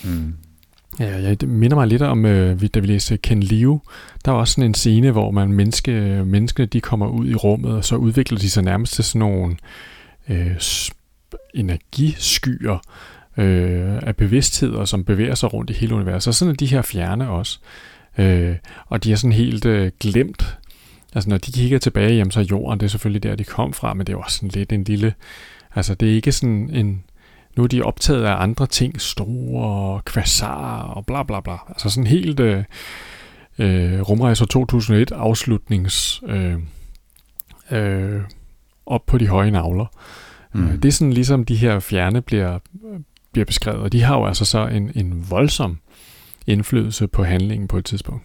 [0.03, 0.33] Mm.
[0.99, 3.81] Ja, jeg minder mig lidt om, øh, da vi læste Ken Liu,
[4.25, 7.71] der var også sådan en scene, hvor man menneske, menneskene de kommer ud i rummet,
[7.71, 9.55] og så udvikler de sig nærmest til sådan nogle
[10.29, 10.55] øh,
[11.53, 12.77] energiskyer
[13.37, 16.27] øh, af bevidstheder, som bevæger sig rundt i hele universet.
[16.27, 17.59] Og sådan er de her fjerne også.
[18.17, 18.55] Øh,
[18.87, 20.57] og de er sådan helt øh, glemt.
[21.15, 23.73] Altså når de kigger tilbage, jamen så er jorden, det er selvfølgelig der, de kom
[23.73, 25.13] fra, men det er også sådan lidt en lille...
[25.75, 27.03] Altså det er ikke sådan en...
[27.57, 31.57] Nu er de optaget af andre ting, store kvasarer og bla bla bla.
[31.69, 32.63] Altså sådan helt øh,
[33.59, 36.23] øh, rumrejser 2001 afslutnings...
[36.27, 36.55] Øh,
[37.71, 38.21] øh,
[38.85, 39.85] op på de høje navler.
[40.53, 40.79] Mm.
[40.79, 42.59] Det er sådan ligesom de her fjerne bliver,
[43.31, 45.77] bliver beskrevet, og de har jo altså så en, en voldsom
[46.47, 48.23] indflydelse på handlingen på et tidspunkt.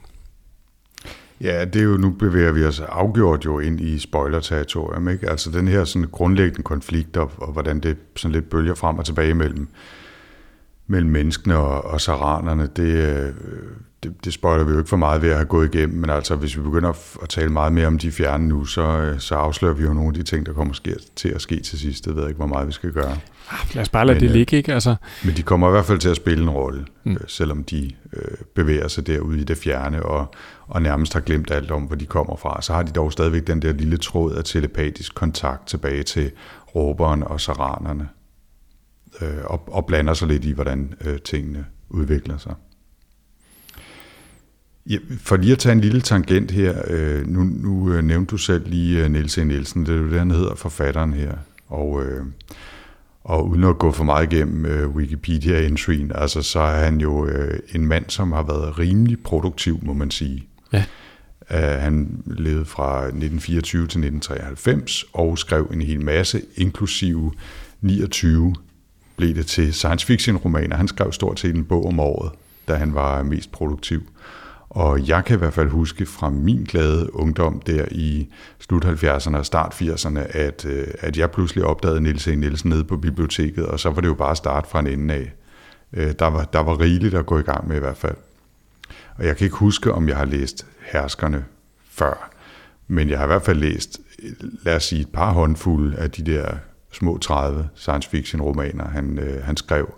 [1.41, 5.31] Ja, det er jo, nu bevæger vi os afgjort jo ind i spoiler-territorium, ikke?
[5.31, 9.05] Altså den her sådan grundlæggende konflikt, og, og hvordan det sådan lidt bølger frem og
[9.05, 9.69] tilbage mellem
[10.87, 13.33] mellem menneskene og, og saranerne, det, øh,
[14.05, 16.37] det, det spoiler vi jo ikke for meget ved at have gået igennem, men altså
[16.37, 16.89] hvis vi begynder
[17.23, 20.09] at tale meget mere om de fjerne nu, så, øh, så afslører vi jo nogle
[20.09, 20.75] af de ting, der kommer
[21.17, 22.05] til at ske til sidst.
[22.05, 23.19] Det ved jeg ikke, hvor meget vi skal gøre.
[23.51, 24.75] Ah, lad os bare lade men, det øh, ligge, ikke?
[24.75, 24.97] Altså...
[25.25, 27.13] Men de kommer i hvert fald til at spille en rolle, mm.
[27.13, 30.35] øh, selvom de øh, bevæger sig derude i det fjerne og,
[30.67, 32.63] og nærmest har glemt alt om, hvor de kommer fra.
[32.63, 36.31] Så har de dog stadigvæk den der lille tråd af telepatisk kontakt tilbage til
[36.75, 38.09] råberen og saranerne,
[39.21, 42.55] øh, og, og blander sig lidt i, hvordan øh, tingene udvikler sig.
[44.91, 48.37] Ja, for lige at tage en lille tangent her, øh, nu, nu øh, nævnte du
[48.37, 49.45] selv lige øh, Niels E.
[49.45, 51.33] Nielsen, det er jo det, han hedder, forfatteren her,
[51.69, 52.25] og, øh,
[53.25, 57.59] og uden at gå for meget igennem øh, Wikipedia-entryen, altså så er han jo øh,
[57.75, 60.49] en mand, som har været rimelig produktiv, må man sige.
[60.73, 60.85] Ja.
[61.51, 67.33] Uh, han levede fra 1924 til 1993 og skrev en hel masse, inklusive
[67.81, 68.55] 29
[69.17, 70.77] blev det til science fiction romaner.
[70.77, 72.33] Han skrev stort set en bog om året,
[72.69, 74.03] da han var mest produktiv.
[74.71, 79.37] Og jeg kan i hvert fald huske fra min glade ungdom der i slut 70'erne
[79.37, 82.37] og start 80'erne, at, øh, at jeg pludselig opdagede Niels E.
[82.37, 85.15] Nielsen nede på biblioteket, og så var det jo bare at starte fra en ende
[85.15, 85.33] af.
[85.93, 88.17] Øh, der var, der var rigeligt at gå i gang med i hvert fald.
[89.17, 91.45] Og jeg kan ikke huske, om jeg har læst Herskerne
[91.91, 92.31] før,
[92.89, 94.01] men jeg har i hvert fald læst,
[94.63, 96.57] lad os sige, et par håndfulde af de der
[96.93, 99.95] små 30 science fiction romaner, han, øh, han skrev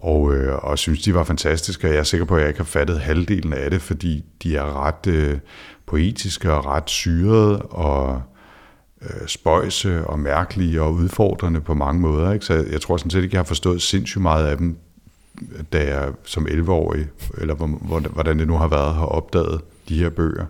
[0.00, 1.88] og, øh, og synes, de var fantastiske.
[1.88, 4.86] Jeg er sikker på, at jeg ikke har fattet halvdelen af det, fordi de er
[4.86, 5.38] ret øh,
[5.86, 8.22] poetiske og ret syrede og
[9.02, 12.32] øh, spøjse og mærkelige og udfordrende på mange måder.
[12.32, 12.46] Ikke?
[12.46, 14.76] Så jeg, jeg tror sådan set ikke, jeg har forstået sindssygt meget af dem,
[15.72, 17.06] da jeg som 11-årig,
[17.38, 17.54] eller
[18.08, 20.46] hvordan det nu har været, har opdaget de her bøger.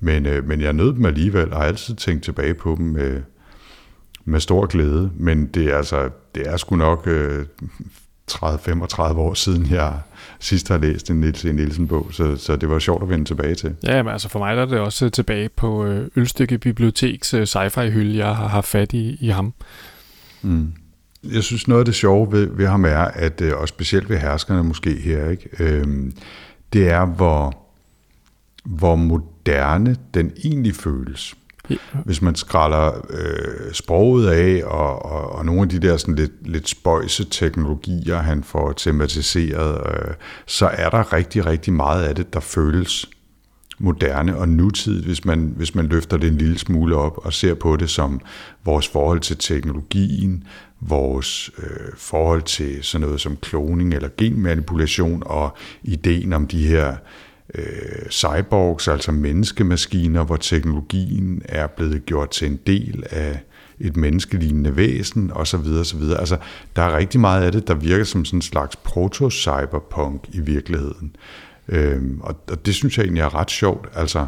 [0.00, 3.22] Men, øh, men jeg nød dem alligevel, og har altid tænkt tilbage på dem med,
[4.24, 5.10] med stor glæde.
[5.14, 7.44] Men det er altså, det er sgu nok øh,
[8.32, 9.92] 30-35 år siden, jeg
[10.40, 11.52] sidst har læst en Niels E.
[11.52, 13.74] Nielsen-bog, så, så det var sjovt at vende tilbage til.
[13.82, 18.16] Ja, men altså for mig er det også tilbage på øh, Ølstykke Biblioteks øh, sci-fi-hylde,
[18.16, 19.54] jeg har haft fat i, i ham.
[20.42, 20.72] Mm.
[21.32, 24.18] Jeg synes, noget af det sjove ved, ved ham er, at, øh, og specielt ved
[24.18, 25.86] herskerne måske her, ikke, øh,
[26.72, 27.58] det er, hvor,
[28.64, 31.34] hvor moderne den egentlig føles.
[31.70, 31.76] Ja.
[32.04, 36.48] Hvis man skræller øh, sproget af, og, og, og nogle af de der sådan lidt,
[36.48, 40.14] lidt spøjse teknologier, han får tematiseret, øh,
[40.46, 43.06] så er der rigtig, rigtig meget af det, der føles
[43.78, 47.54] moderne og nutidigt, hvis man, hvis man løfter det en lille smule op og ser
[47.54, 48.20] på det som
[48.64, 50.44] vores forhold til teknologien,
[50.80, 56.96] vores øh, forhold til sådan noget som kloning eller genmanipulation og ideen om de her
[57.54, 63.40] øh, cyborgs, altså menneskemaskiner, hvor teknologien er blevet gjort til en del af
[63.80, 65.66] et menneskelignende væsen osv.
[65.80, 66.02] osv.
[66.18, 66.38] Altså,
[66.76, 71.16] der er rigtig meget af det, der virker som sådan en slags proto-cyberpunk i virkeligheden.
[71.68, 74.26] Øh, og, og det synes jeg egentlig er ret sjovt, altså,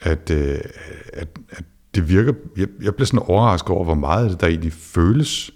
[0.00, 0.58] at, øh,
[1.12, 1.64] at, at
[1.94, 5.50] det virker, jeg, jeg bliver sådan overrasket over, hvor meget af det, der egentlig føles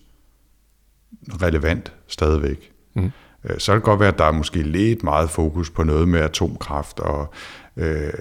[1.43, 2.73] relevant stadigvæk.
[2.95, 3.11] Mm.
[3.47, 6.09] Øh, så kan det godt være, at der er måske lidt meget fokus på noget
[6.09, 7.35] med atomkraft og,
[7.77, 8.13] øh,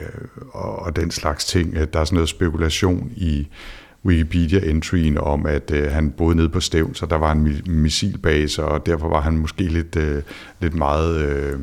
[0.52, 1.74] og, og den slags ting.
[1.74, 3.48] Øh, der er sådan noget spekulation i
[4.06, 8.86] Wikipedia-entryen om, at øh, han boede nede på Stævn, så der var en missilbase, og
[8.86, 10.24] derfor var han måske lidt, øh,
[10.62, 11.60] lidt meget øh,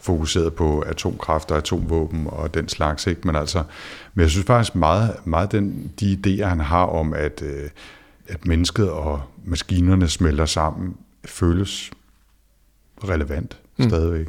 [0.00, 3.06] fokuseret på atomkraft og atomvåben og den slags.
[3.06, 3.20] Ikke?
[3.24, 3.62] Men, altså,
[4.14, 7.70] men jeg synes faktisk meget, meget den, de idéer, han har om, at, øh,
[8.28, 11.90] at mennesket og maskinerne smelter sammen, føles
[13.08, 13.88] relevant mm.
[13.88, 14.26] stadigvæk.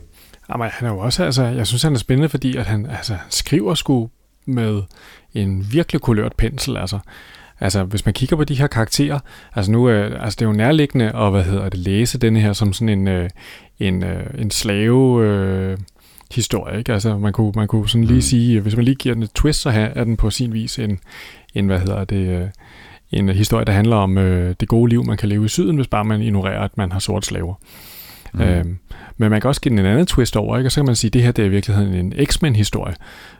[0.49, 3.17] Jamen, han er jo også, altså, jeg synes, han er spændende, fordi at han altså,
[3.30, 4.09] skriver sgu
[4.45, 4.82] med
[5.34, 6.99] en virkelig kulørt pensel, altså.
[7.59, 9.19] Altså, hvis man kigger på de her karakterer,
[9.55, 12.53] altså nu, øh, altså det er jo nærliggende at, hvad hedder det, læse denne her
[12.53, 13.30] som sådan en, øh,
[13.80, 15.78] en, øh, en slave øh,
[16.32, 16.93] historie, ikke?
[16.93, 18.21] Altså, man kunne, man kunne sådan lige mm.
[18.21, 20.99] sige, hvis man lige giver den et twist, så er den på sin vis en,
[21.53, 22.47] en hvad hedder det, øh,
[23.11, 25.88] en historie, der handler om øh, det gode liv, man kan leve i syden, hvis
[25.88, 27.55] bare man ignorerer, at man har sort slaver.
[28.34, 28.41] Mm.
[28.41, 28.77] Øhm,
[29.17, 30.67] men man kan også give den en anden twist over, ikke?
[30.67, 32.95] og så kan man sige, at det her det er i virkeligheden en X-Men-historie.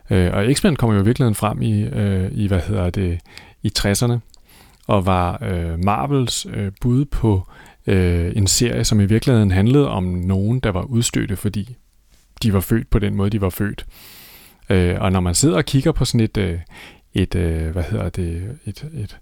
[0.10, 3.20] Øh, og X-Men kommer jo i virkeligheden frem i, øh, i hvad hedder det,
[3.64, 4.18] i 60'erne,
[4.88, 7.48] og var øh, Marvels øh, bud på
[7.88, 11.76] øh, en serie, som i virkeligheden handlede om nogen, der var udstødte, fordi
[12.44, 13.86] de var født på den måde, de var født.
[14.70, 16.60] Øh, og når man sidder og kigger på sådan et, øh,
[17.14, 19.18] et øh, hvad hedder det, et, et,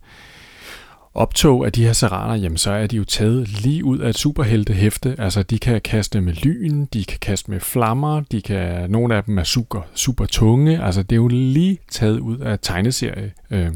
[1.13, 4.17] optog af de her seraner, jamen så er de jo taget lige ud af et
[4.17, 5.15] superheltehæfte.
[5.19, 9.23] Altså de kan kaste med lyn, de kan kaste med flammer, de kan, nogle af
[9.23, 10.83] dem er super, super tunge.
[10.83, 13.31] Altså det er jo lige taget ud af tegneserie.
[13.51, 13.71] Øh.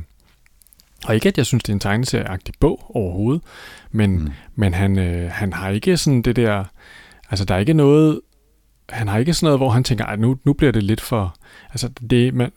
[1.06, 3.42] Og ikke at jeg synes, det er en tegneserieagtig bog overhovedet,
[3.92, 4.30] men, mm.
[4.56, 6.64] men han, øh, han har ikke sådan det der
[7.30, 8.22] altså der er ikke noget,
[8.90, 11.36] han har ikke sådan noget, hvor han tænker, at nu, nu bliver det lidt for,
[11.70, 12.52] altså det, man,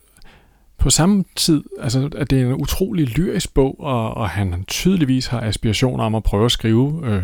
[0.79, 5.27] på samme tid, altså at det er en utrolig lyrisk bog, og, og han tydeligvis
[5.27, 7.23] har aspirationer om at prøve at skrive, øh,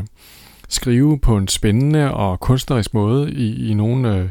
[0.69, 4.29] skrive på en spændende og kunstnerisk måde i, i nogle øh,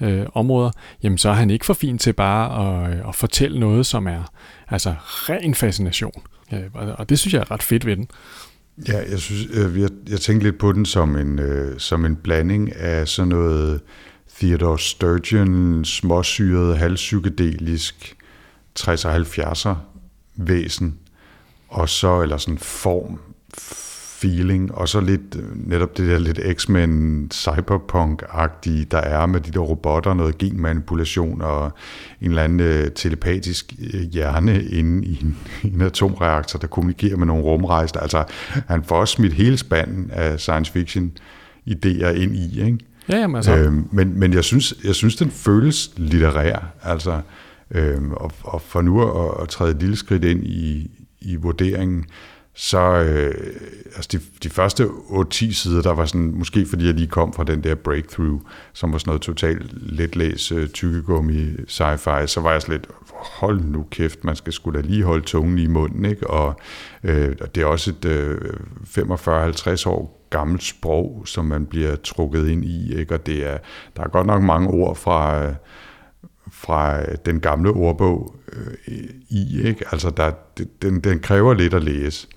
[0.00, 0.70] øh, områder,
[1.02, 4.06] jamen så er han ikke for fin til bare at, øh, at fortælle noget, som
[4.06, 4.32] er
[4.68, 6.22] altså ren fascination.
[6.52, 8.08] Øh, ja, og det synes jeg er ret fedt ved den.
[8.88, 12.16] Ja, jeg synes, øh, jeg, jeg tænkte lidt på den som en, øh, som en
[12.16, 13.80] blanding af sådan noget
[14.38, 18.13] Theodore Sturgeon, småsyret, halvpsykedelisk
[18.80, 19.74] 60'er 70'er
[20.36, 20.98] væsen,
[21.68, 23.18] og så, eller sådan form,
[24.24, 25.36] feeling, og så lidt
[25.68, 31.72] netop det der lidt X-Men cyberpunk-agtige, der er med de der robotter, noget genmanipulation og
[32.20, 35.36] en eller anden uh, telepatisk øh, hjerne inde i en,
[35.74, 38.00] en atomreaktor, der kommunikerer med nogle rumrejser.
[38.00, 38.24] Altså,
[38.68, 41.12] han får også smidt hele spanden af science fiction
[41.70, 42.78] idéer ind i, ikke?
[43.08, 43.56] Ja, jamen altså.
[43.56, 47.20] Øhm, men, men jeg synes, jeg synes, den føles litterær, altså,
[47.74, 52.04] øhm, og, og for nu at, at træde et lille skridt ind i, i vurderingen,
[52.56, 53.34] så øh,
[53.96, 57.44] altså de, de første 8-10 sider, der var sådan, måske fordi jeg lige kom fra
[57.44, 58.40] den der breakthrough,
[58.72, 63.60] som var sådan noget totalt letlæs, øh, tykkegummi, sci-fi, så var jeg sådan lidt, hold
[63.60, 66.30] nu kæft, man skal skulle da lige holde tungen i munden, ikke?
[66.30, 66.60] Og
[67.04, 68.38] øh, det er også et øh,
[68.98, 73.14] 45-50 år gammelt sprog, som man bliver trukket ind i, ikke?
[73.14, 73.58] Og det er,
[73.96, 75.44] der er godt nok mange ord fra...
[75.44, 75.54] Øh,
[76.64, 79.84] fra den gamle ordbog øh, i, ikke?
[79.92, 80.32] Altså, der,
[80.82, 82.28] den, den kræver lidt at læse.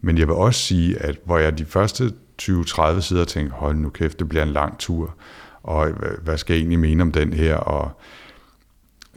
[0.00, 2.12] Men jeg vil også sige, at hvor jeg de første
[2.42, 5.14] 20-30 sider tænkte, hold nu kæft, det bliver en lang tur,
[5.62, 5.90] og
[6.22, 7.56] hvad skal jeg egentlig mene om den her?
[7.56, 8.00] Og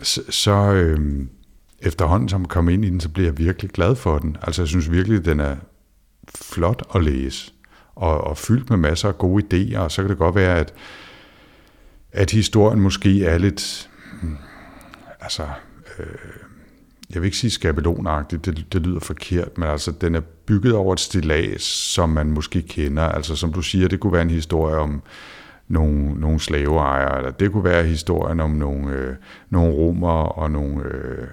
[0.02, 1.26] så, så øh,
[1.80, 4.38] efterhånden, som jeg kom ind i den, så bliver jeg virkelig glad for den.
[4.42, 5.56] Altså jeg synes virkelig, den er
[6.36, 7.54] flot at læse,
[7.96, 10.74] og, og fyldt med masser af gode idéer, og så kan det godt være, at,
[12.12, 13.90] at historien måske er lidt,
[14.22, 14.38] hmm,
[15.20, 15.44] altså,
[16.00, 16.06] øh,
[17.14, 20.94] jeg vil ikke sige skabelonagtigt, det, det lyder forkert, men altså den er bygget over
[20.94, 23.04] et stilas, som man måske kender.
[23.04, 25.02] Altså som du siger, det kunne være en historie om
[25.68, 29.16] nogle, nogle slaveejere, eller det kunne være historien om nogle, øh,
[29.50, 31.28] nogle romer og nogle øh,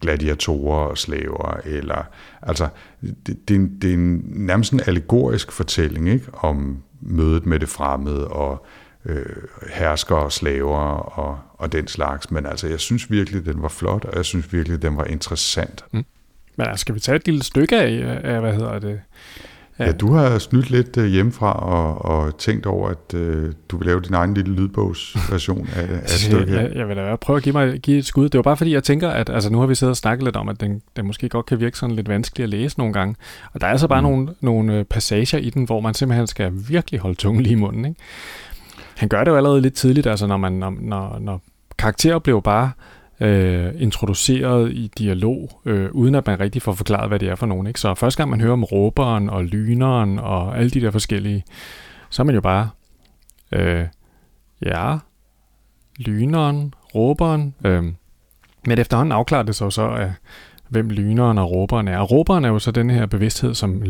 [0.00, 2.04] gladiatorer og slaver, eller
[2.42, 2.68] altså
[3.00, 6.26] det, det, er en, det er en nærmest en allegorisk fortælling ikke?
[6.32, 8.66] om mødet med det fremmede og
[9.06, 9.26] øh,
[9.72, 10.78] hersker og slaver
[11.18, 12.30] og, og den slags.
[12.30, 15.84] Men altså, jeg synes virkelig, den var flot, og jeg synes virkelig, den var interessant.
[15.92, 16.04] Mm.
[16.56, 19.00] Men altså, skal vi tage et lille stykke af, af hvad hedder det?
[19.78, 23.76] Ja, ja du har snydt lidt øh, hjemmefra og, og tænkt over, at øh, du
[23.76, 27.36] vil lave din egen lille lydbogsversion af, af et stykke Jeg, jeg vil da prøve
[27.36, 28.28] at give, mig, give et skud.
[28.28, 30.36] Det var bare fordi, jeg tænker, at altså, nu har vi siddet og snakket lidt
[30.36, 33.14] om, at den, den måske godt kan virke sådan lidt vanskelig at læse nogle gange.
[33.52, 34.08] Og der er altså bare mm.
[34.08, 37.56] nogle, nogle øh, passager i den, hvor man simpelthen skal virkelig holde tungen lige i
[37.56, 37.84] munden.
[37.84, 38.00] Ikke?
[38.96, 41.40] Han gør det jo allerede lidt tidligt, altså når, man, når, når, når
[41.78, 42.70] karakterer bliver bare
[43.20, 47.46] øh, introduceret i dialog, øh, uden at man rigtig får forklaret, hvad det er for
[47.46, 47.66] nogen.
[47.66, 47.80] Ikke?
[47.80, 51.44] Så første gang man hører om råberen og lyneren og alle de der forskellige,
[52.10, 52.68] så er man jo bare,
[53.52, 53.86] øh,
[54.62, 54.98] ja,
[55.96, 57.54] lyneren, råberen.
[57.64, 57.84] Øh,
[58.66, 60.10] men efterhånden afklarer det sig jo så, at
[60.72, 61.98] hvem lyneren og råberen er.
[61.98, 63.82] Og råberen er jo så den her bevidsthed, som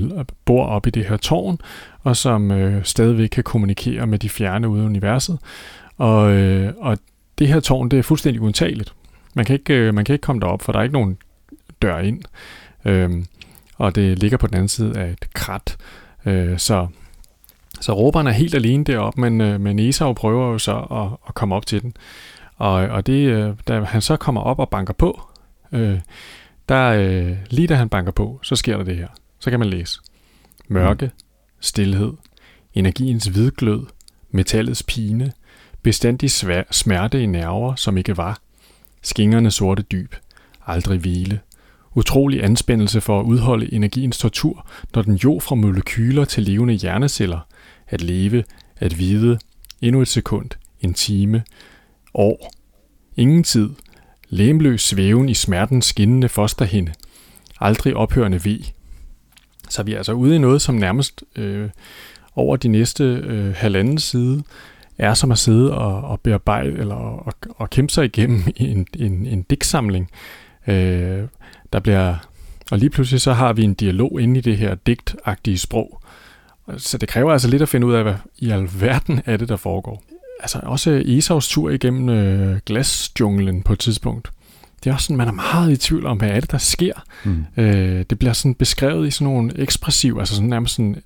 [0.45, 1.59] bor op i det her tårn,
[2.03, 5.39] og som øh, stadigvæk kan kommunikere med de fjerne ude i universet.
[5.99, 6.99] Og, øh, og
[7.39, 8.95] det her tårn, det er fuldstændig undtageligt.
[9.35, 11.19] Man kan ikke, øh, man kan ikke komme derop, for der er ikke nogen
[11.83, 12.23] dør ind.
[12.85, 13.27] Øhm,
[13.77, 15.77] og det ligger på den anden side af et krat.
[16.27, 16.87] Øh, så,
[17.81, 21.35] så råberen er helt alene deroppe, men, øh, men Esau prøver jo så at, at
[21.35, 21.95] komme op til den.
[22.57, 25.21] Og, og det, øh, da han så kommer op og banker på,
[25.73, 25.99] øh,
[26.73, 29.09] der, øh, lige da han banker på, så sker der det her.
[29.39, 30.01] Så kan man læse.
[30.69, 31.11] Mørke,
[31.61, 32.13] stillhed,
[32.75, 33.87] energiens hvidglød,
[34.31, 35.33] metallets pine,
[35.83, 38.41] bestandig svær, smerte i nerver, som ikke var,
[39.03, 40.15] skingerne sorte dyb,
[40.67, 41.41] aldrig hvile,
[41.95, 47.41] utrolig anspændelse for at udholde energiens tortur, når den jo fra molekyler til levende hjerneceller,
[47.89, 48.45] at leve,
[48.77, 49.39] at vide,
[49.81, 50.51] endnu et sekund,
[50.81, 51.43] en time,
[52.15, 52.53] år,
[53.17, 53.71] ingen tid,
[54.33, 56.93] læmløs svæven i smertens skinnende fosterhinde,
[57.61, 58.59] aldrig ophørende ved.
[59.69, 61.71] Så vi er altså ude i noget, som nærmest øh,
[62.37, 64.43] over de næste øh, halvanden side
[64.99, 69.27] er som at sidde og, og bearbejde eller og, og kæmpe sig igennem en, en,
[69.27, 70.11] en digtsamling.
[70.67, 71.23] Øh,
[71.73, 72.15] der bliver,
[72.71, 76.03] og lige pludselig så har vi en dialog inde i det her digtagtige sprog.
[76.77, 79.57] Så det kræver altså lidt at finde ud af, hvad i alverden er det, der
[79.57, 80.03] foregår
[80.43, 84.31] altså også Esaus tur igennem øh, glasjunglen på et tidspunkt.
[84.85, 86.95] Det er også sådan, man er meget i tvivl om, hvad er det, der sker.
[87.25, 87.45] Mm.
[87.57, 91.03] Øh, det bliver sådan beskrevet i sådan nogle ekspressiv, altså sådan nærmest sådan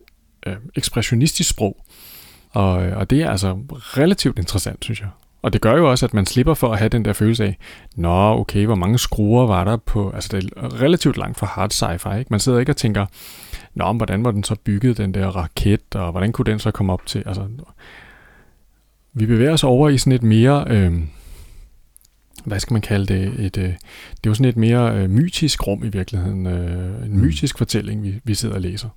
[0.47, 1.84] øh, ekspressionistisk sprog.
[2.51, 5.09] Og, og det er altså relativt interessant, synes jeg.
[5.43, 7.59] Og det gør jo også, at man slipper for at have den der følelse af,
[7.97, 11.72] nå okay, hvor mange skruer var der på, altså det er relativt langt fra hard
[11.72, 12.28] sci-fi, ikke?
[12.30, 13.07] Man sidder ikke og tænker,
[13.74, 16.93] nå, hvordan var den så bygget, den der raket, og hvordan kunne den så komme
[16.93, 17.43] op til, altså
[19.18, 20.92] vi bevæger os over i sådan et mere, øh,
[22.44, 25.66] hvad skal man kalde det, et, øh, det er jo sådan et mere øh, mytisk
[25.66, 27.20] rum i virkeligheden, øh, en mm.
[27.20, 28.88] mytisk fortælling, vi, vi sidder og læser.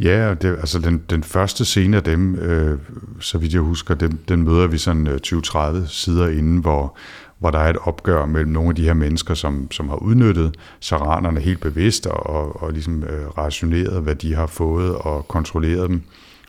[0.00, 2.78] Ja, det, altså den, den første scene af dem, øh,
[3.20, 6.96] så vidt jeg husker, den, den møder vi sådan øh, 20-30 sider inden, hvor,
[7.38, 10.56] hvor der er et opgør mellem nogle af de her mennesker, som, som har udnyttet
[10.80, 15.90] saranerne helt bevidst og, og, og ligesom øh, rationeret, hvad de har fået og kontrolleret
[15.90, 16.02] dem.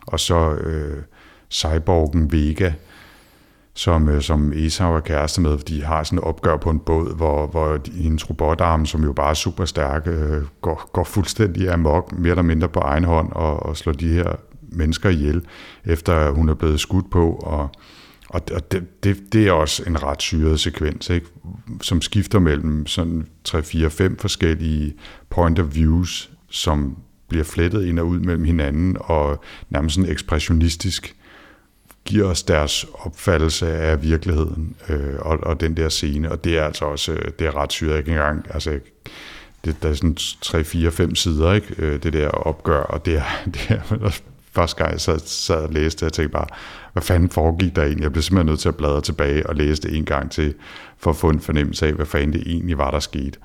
[0.08, 1.04] Og så øh,
[1.50, 2.72] cyborgen Vega,
[3.78, 6.80] som, øh, som Esau er kæreste med, fordi de har sådan et opgør på en
[6.80, 11.72] båd, hvor, hvor hendes robotarm, som jo bare er super stærke, øh, går, går fuldstændig
[11.72, 15.42] amok, mere eller mindre på egen hånd, og, og slår de her mennesker ihjel,
[15.86, 17.70] efter hun er blevet skudt på, og,
[18.30, 21.28] og det, det, det er også en ret syret sekvens, ikke?
[21.82, 24.94] som skifter mellem sådan 3-4-5 forskellige
[25.30, 26.98] point of views, som
[27.30, 31.17] bliver flettet ind og ud mellem hinanden, og nærmest sådan ekspressionistisk
[32.08, 36.64] giver os deres opfattelse af virkeligheden øh, og, og den der scene, og det er
[36.64, 38.80] altså også øh, det er ret syret, ikke engang, altså
[39.66, 40.18] det, der er sådan
[41.10, 41.76] 3-4-5 sider, ikke?
[41.78, 44.20] Øh, det der opgør, og det er, det er
[44.52, 46.48] første gang jeg sad, sad og læste, jeg tænkte bare,
[46.94, 48.04] hvad fanden foregik der egentlig?
[48.04, 50.54] Jeg blev simpelthen nødt til at bladre tilbage og læse det en gang til,
[50.98, 53.40] for at få en fornemmelse af, hvad fanden det egentlig var, der skete.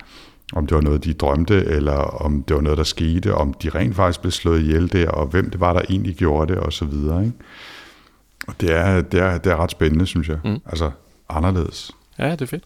[0.52, 3.68] Om det var noget, de drømte, eller om det var noget, der skete, om de
[3.68, 6.72] rent faktisk blev slået ihjel der, og hvem det var, der egentlig gjorde det, og
[6.72, 7.24] så videre.
[7.24, 7.36] Ikke?
[8.60, 10.38] Det er, det, er, det er ret spændende, synes jeg.
[10.44, 10.58] Mm.
[10.66, 10.90] Altså
[11.28, 11.90] anderledes.
[12.18, 12.64] Ja, det er fedt.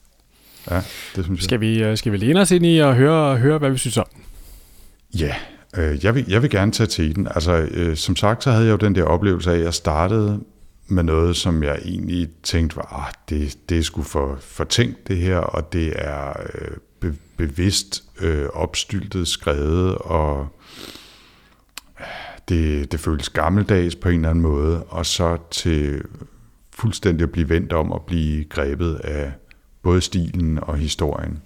[0.70, 0.76] Ja,
[1.16, 1.44] det synes jeg.
[1.44, 3.96] Skal vi, øh, skal vi læne os ind i og høre, høre hvad vi synes
[3.96, 4.06] om?
[5.18, 5.34] Ja,
[5.76, 7.28] øh, jeg, vil, jeg vil gerne tage til den.
[7.34, 10.40] Altså, øh, som sagt, så havde jeg jo den der oplevelse af, at jeg startede
[10.88, 15.08] med noget, som jeg egentlig tænkte var, ah, det, det er sgu for, for tænkt
[15.08, 20.48] det her, og det er øh, be, bevidst øh, opstyltet skrevet, og
[22.48, 26.02] det, det føles gammeldags på en eller anden måde, og så til
[26.70, 29.32] fuldstændig at blive vendt om og blive grebet af
[29.82, 31.42] både stilen og historien.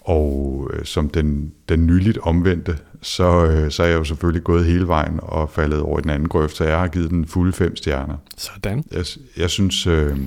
[0.00, 4.64] Og øh, som den, den nyligt omvendte, så, øh, så er jeg jo selvfølgelig gået
[4.64, 7.52] hele vejen og faldet over i den anden grøft, så jeg har givet den fulde
[7.52, 8.16] fem stjerner.
[8.36, 8.84] Sådan.
[8.92, 9.04] Jeg,
[9.36, 10.18] jeg synes, øh,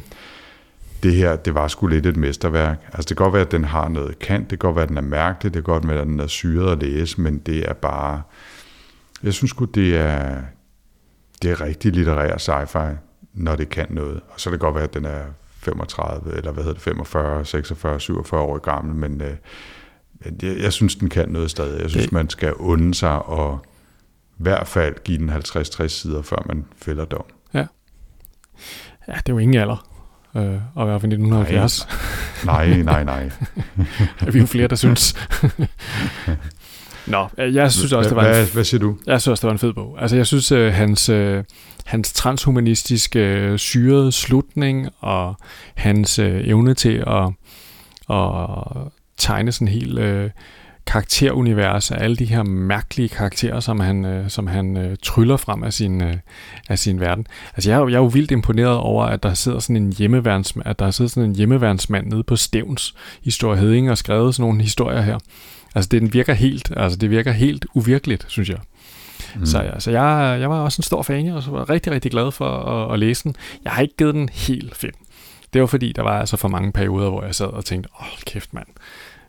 [1.03, 2.81] det her, det var sgu lidt et mesterværk.
[2.93, 4.89] Altså det kan godt være, at den har noget kant, det kan godt være, at
[4.89, 7.69] den er mærkelig, det kan godt være, at den er syret at læse, men det
[7.69, 8.21] er bare,
[9.25, 10.41] jeg synes sgu, det er,
[11.41, 12.95] det er rigtig litterær sci-fi,
[13.33, 14.21] når det kan noget.
[14.29, 17.45] Og så kan det godt være, at den er 35, eller hvad hedder det, 45,
[17.45, 19.35] 46, 47 år gammel, men øh,
[20.41, 21.81] jeg, jeg synes, den kan noget stadig.
[21.81, 22.13] Jeg synes, det.
[22.13, 23.65] man skal unde sig og
[24.39, 27.25] i hvert fald give den 50-60 sider, før man fælder dom.
[27.53, 27.65] Ja.
[29.07, 29.87] Ja, det er jo ingen alder
[30.35, 31.87] øh, at være fra 1970.
[32.45, 33.03] Nej, nej, nej.
[33.03, 33.31] nej.
[34.31, 35.13] vi er jo flere, der synes.
[37.07, 38.97] Nå, jeg synes også, det var hvad, en, hvad siger du?
[39.05, 39.97] Jeg synes også, det var en fed bog.
[40.01, 41.37] Altså, jeg synes, uh, hans, uh,
[41.85, 45.35] hans transhumanistiske uh, syrede slutning og
[45.75, 47.29] hans evne til at,
[48.09, 48.47] at
[49.17, 50.29] tegne sådan en helt uh,
[50.87, 56.03] karakterunivers af alle de her mærkelige karakterer, som han, som han tryller frem af sin,
[56.69, 57.27] af sin verden.
[57.55, 60.67] Altså, jeg er, jeg er jo vildt imponeret over, at der sidder sådan en hjemmeværnsmand,
[60.67, 64.61] at der sidder sådan en hjemmeværnsmand nede på Stævns historie Heding og skrevet sådan nogle
[64.61, 65.17] historier her.
[65.75, 68.59] Altså det virker helt, altså det virker helt uvirkeligt, synes jeg.
[69.35, 69.45] Mm.
[69.45, 72.49] Så altså, jeg, jeg var også en stor fan, og var rigtig, rigtig glad for
[72.49, 73.35] at, at læse den.
[73.63, 74.93] Jeg har ikke givet den helt fem.
[75.53, 78.01] Det var fordi, der var altså for mange perioder, hvor jeg sad og tænkte, åh
[78.01, 78.67] oh, kæft mand,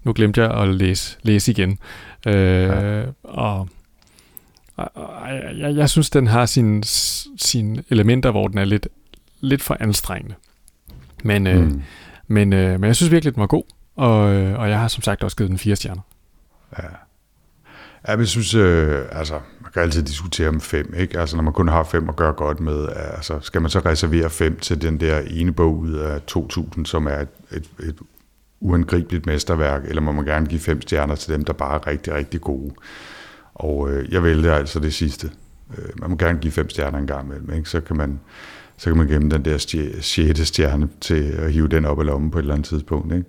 [0.04, 1.78] nu glemte jeg at læse, læse igen.
[2.26, 3.02] Øh, ja.
[3.22, 3.68] Og,
[4.76, 5.28] og
[5.58, 6.82] jeg, jeg synes, den har sine
[7.36, 8.88] sin elementer, hvor den er lidt,
[9.40, 10.34] lidt for anstrengende.
[11.22, 11.74] Men, øh, mm.
[11.74, 11.80] øh,
[12.26, 13.64] men, øh, men jeg synes virkelig, den var god,
[13.96, 16.02] og, øh, og jeg har som sagt også givet den fire stjerner.
[16.78, 16.88] Ja.
[18.08, 21.20] Ja, jeg synes, øh, altså, man kan altid diskutere om fem, ikke?
[21.20, 24.30] Altså, når man kun har fem at gøre godt med, altså, skal man så reservere
[24.30, 27.96] fem til den der ene bog ud af 2000, som er et, et, et
[28.60, 32.14] uangribeligt mesterværk, eller må man gerne give fem stjerner til dem, der bare er rigtig,
[32.14, 32.74] rigtig gode?
[33.54, 35.30] Og øh, jeg vælger altså det sidste.
[35.78, 37.68] Øh, man må gerne give fem stjerner en gang imellem, ikke?
[37.68, 38.20] Så kan man,
[38.76, 39.58] så kan man gemme den der
[40.00, 43.26] sjette stjerne til at hive den op af lommen på et eller andet tidspunkt, ikke?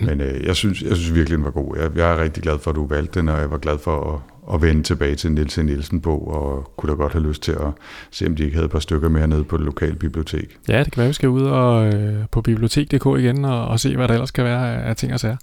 [0.00, 0.06] Mm.
[0.06, 1.76] Men øh, jeg, synes, jeg synes virkelig, den var god.
[1.76, 4.14] Jeg, jeg er rigtig glad for, at du valgte den, og jeg var glad for
[4.14, 7.52] at, at vende tilbage til Niels Nielsen på, og kunne da godt have lyst til
[7.52, 7.68] at
[8.10, 10.58] se, om de ikke havde et par stykker mere nede på det lokale bibliotek.
[10.68, 13.96] Ja, det kan være, vi skal ud og, øh, på bibliotek.dk igen og, og se,
[13.96, 15.36] hvad der ellers kan være af ting og sager.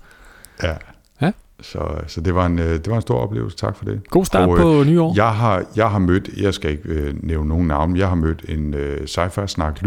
[0.63, 0.73] Ja.
[1.21, 1.31] Ja,
[1.61, 3.57] Så, så det, var en, øh, det var en stor oplevelse.
[3.57, 4.09] Tak for det.
[4.09, 5.13] God start Og, på nyår.
[5.15, 8.45] Jeg har, jeg har mødt, jeg skal ikke øh, nævne nogen navn, jeg har mødt
[8.47, 9.83] en øh, sci-fi snak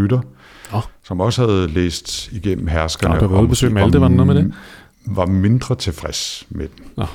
[0.73, 0.81] Åh.
[1.03, 3.15] som også havde læst igennem herskerne.
[3.15, 4.53] Nå, du besøge måske Malte, var noget med det?
[5.05, 6.85] Var mindre tilfreds med den.
[6.97, 7.05] Nå.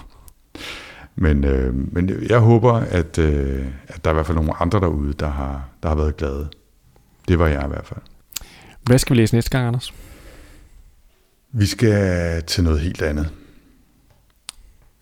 [1.16, 4.80] Men, øh, men jeg håber, at, øh, at der er i hvert fald nogle andre
[4.80, 6.48] derude, der har, der har været glade.
[7.28, 8.00] Det var jeg i hvert fald.
[8.82, 9.94] Hvad skal vi læse næste gang, Anders?
[11.52, 13.30] Vi skal til noget helt andet.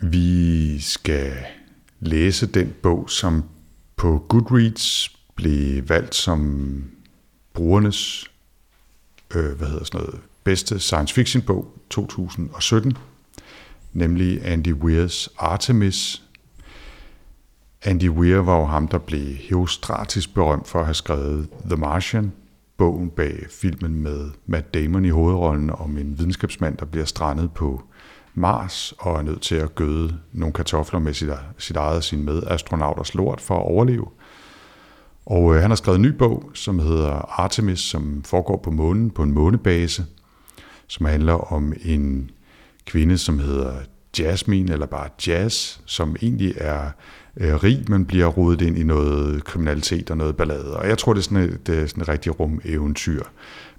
[0.00, 1.32] Vi skal
[2.00, 3.44] læse den bog, som
[3.96, 6.84] på Goodreads blev valgt som
[7.54, 8.30] brugernes
[9.34, 12.98] øh, hvad hedder sådan noget, bedste science fiction bog 2017,
[13.92, 16.22] nemlig Andy Weirs Artemis.
[17.84, 22.32] Andy Weir var jo ham, der blev herostratisk berømt for at have skrevet The Martian,
[22.76, 27.82] bogen bag filmen med Matt Damon i hovedrollen om en videnskabsmand, der bliver strandet på
[28.34, 32.24] Mars og er nødt til at gøde nogle kartofler med sit, sit eget og sin
[32.24, 34.06] medastronauters lort for at overleve.
[35.26, 39.10] Og øh, han har skrevet en ny bog, som hedder Artemis, som foregår på månen,
[39.10, 40.04] på en månebase,
[40.86, 42.30] som handler om en
[42.86, 43.72] kvinde, som hedder
[44.18, 46.90] Jasmine, eller bare Jazz, som egentlig er
[47.36, 50.76] øh, rig, men bliver rodet ind i noget kriminalitet og noget ballade.
[50.76, 53.22] Og jeg tror, det er sådan et, det er sådan et rigtig rum eventyr,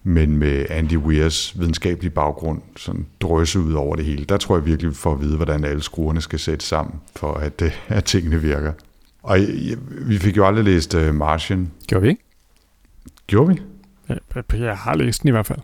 [0.03, 4.25] men med Andy Weirs videnskabelige baggrund sådan drøse ud over det hele.
[4.25, 7.33] Der tror jeg virkelig, vi får at vide, hvordan alle skruerne skal sættes sammen, for
[7.33, 8.71] at, øh, at tingene virker.
[9.23, 9.37] Og
[9.89, 11.71] vi fik jo aldrig læst uh, Martian.
[11.87, 12.23] Gjorde vi ikke?
[13.27, 13.61] Gjorde vi?
[14.59, 15.59] Jeg, har læst den i hvert fald.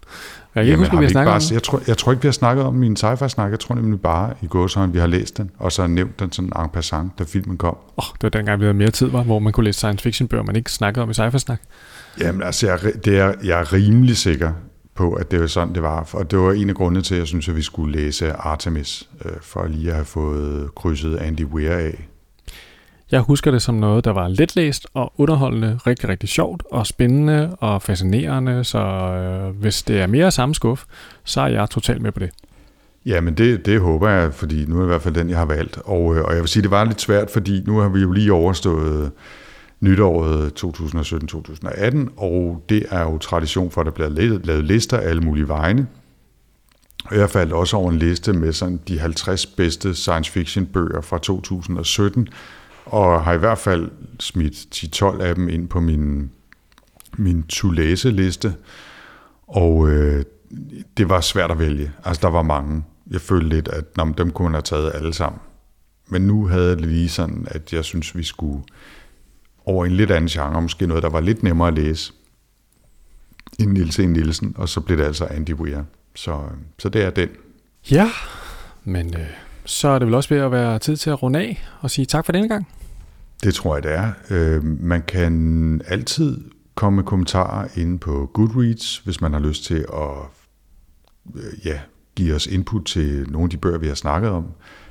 [0.56, 1.54] Jeg Jamen, huske, har vi har bare, om den.
[1.54, 3.52] jeg, tror, jeg tror ikke, vi har snakket om min sci-fi-snak.
[3.52, 6.52] Jeg tror nemlig bare i gåsøjne, vi har læst den, og så nævnt den sådan
[6.64, 7.76] en passant, da filmen kom.
[7.76, 10.04] Åh, oh, det var dengang, vi havde mere tid, var, hvor man kunne læse science
[10.04, 11.60] fiction bøger, man ikke snakkede om i sci snak
[12.20, 14.54] Jamen altså, jeg, er det er, jeg er rimelig sikker
[14.96, 16.10] på, at det var sådan, det var.
[16.14, 19.10] Og det var en af grundene til, at jeg synes, at vi skulle læse Artemis,
[19.26, 22.08] øh, for lige at have fået krydset Andy Weir af.
[23.12, 27.56] Jeg husker det som noget, der var letlæst og underholdende, rigtig, rigtig sjovt og spændende
[27.60, 30.84] og fascinerende, så øh, hvis det er mere samme skuff,
[31.24, 32.30] så er jeg totalt med på det.
[33.06, 35.38] Ja, men det, det håber jeg, fordi nu er det i hvert fald den, jeg
[35.38, 35.78] har valgt.
[35.86, 38.12] Og, øh, og jeg vil sige, det var lidt svært, fordi nu har vi jo
[38.12, 39.12] lige overstået
[39.80, 44.10] nytåret 2017-2018, og det er jo tradition for, at der bliver
[44.44, 45.88] lavet lister af alle mulige vegne.
[47.06, 51.02] Og jeg faldt også over en liste med sådan de 50 bedste science fiction bøger
[51.02, 52.28] fra 2017,
[52.92, 56.32] og har i hvert fald smidt 10-12 af dem ind på min,
[57.18, 58.56] min to-læse-liste.
[59.48, 60.24] Og øh,
[60.98, 61.92] det var svært at vælge.
[62.06, 62.84] Altså, der var mange.
[63.12, 65.42] Jeg følte lidt, at nå, dem kunne man have taget alle sammen.
[66.08, 68.64] Men nu havde det lige sådan, at jeg synes, vi skulle
[69.66, 72.14] over i en lidt anden genre, måske noget, der var lidt nemmere at læse,
[73.60, 74.06] end Niels E.
[74.06, 75.84] Nielsen, og så blev det altså Andy Weir.
[76.16, 77.30] Så, øh, så det er den.
[77.92, 78.10] Ja,
[78.84, 79.28] men øh,
[79.66, 82.06] så er det vel også ved at være tid til at runde af og sige
[82.06, 82.68] tak for denne gang.
[83.44, 84.12] Det tror jeg, det er.
[84.30, 86.38] Øh, man kan altid
[86.76, 90.18] komme med kommentarer inde på Goodreads, hvis man har lyst til at
[91.36, 91.80] øh, ja,
[92.16, 94.46] give os input til nogle af de bøger, vi har snakket om,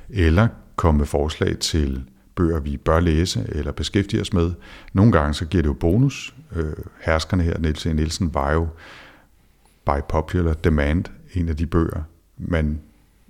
[0.09, 2.03] eller komme med forslag til
[2.35, 4.51] bøger, vi bør læse eller beskæftige os med.
[4.93, 6.35] Nogle gange så giver det jo bonus.
[6.55, 7.93] Øh, herskerne her, Niels E.
[7.93, 8.67] Nielsen, var jo
[9.85, 12.03] by popular demand en af de bøger,
[12.37, 12.81] man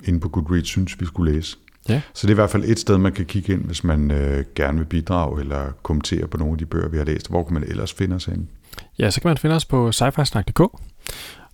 [0.03, 1.57] inde på Goodreads synes, vi skulle læse.
[1.89, 2.01] Ja.
[2.13, 4.45] Så det er i hvert fald et sted, man kan kigge ind, hvis man øh,
[4.55, 7.30] gerne vil bidrage eller kommentere på nogle af de bøger, vi har læst.
[7.30, 8.45] Hvor kan man ellers finde os henne?
[8.99, 10.03] Ja, så kan man finde os på sci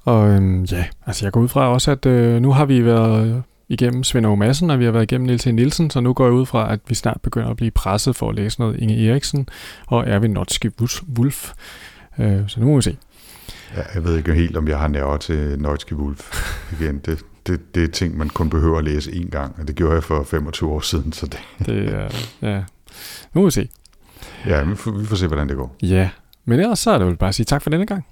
[0.04, 3.44] Og øhm, ja, altså jeg går ud fra også, at øh, nu har vi været
[3.70, 5.46] igennem Svend Aage Madsen, og vi har været igennem Niels.
[5.46, 8.30] Nielsen, så nu går jeg ud fra, at vi snart begynder at blive presset for
[8.30, 9.50] at læse noget Inge Eriksen
[9.88, 10.72] og Erwin Notske
[11.18, 11.52] Wulf.
[12.20, 12.98] Øh, så nu må vi se.
[13.76, 17.00] Ja, jeg ved ikke helt, om jeg har nerver til Neutske Wolf igen.
[17.00, 19.94] Det, det, det er ting, man kun behøver at læse én gang, og det gjorde
[19.94, 21.12] jeg for 25 år siden.
[21.14, 22.10] Så det, Det er,
[22.42, 22.58] ja,
[23.34, 23.70] nu må vi se.
[24.46, 25.76] ja, vi får, vi får se, hvordan det går.
[25.82, 26.10] Ja,
[26.46, 28.06] men ellers så er det vel bare at sige tak for denne gang.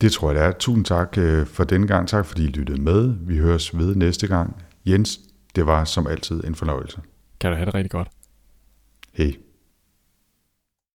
[0.00, 0.52] Det tror jeg, det er.
[0.58, 2.08] Tusind tak øh, for denne gang.
[2.08, 3.14] Tak, fordi I lyttede med.
[3.20, 4.56] Vi høres ved næste gang.
[4.86, 5.20] Jens,
[5.56, 6.98] det var som altid en fornøjelse.
[7.40, 8.08] Kan du have det rigtig godt.
[9.12, 9.32] Hej.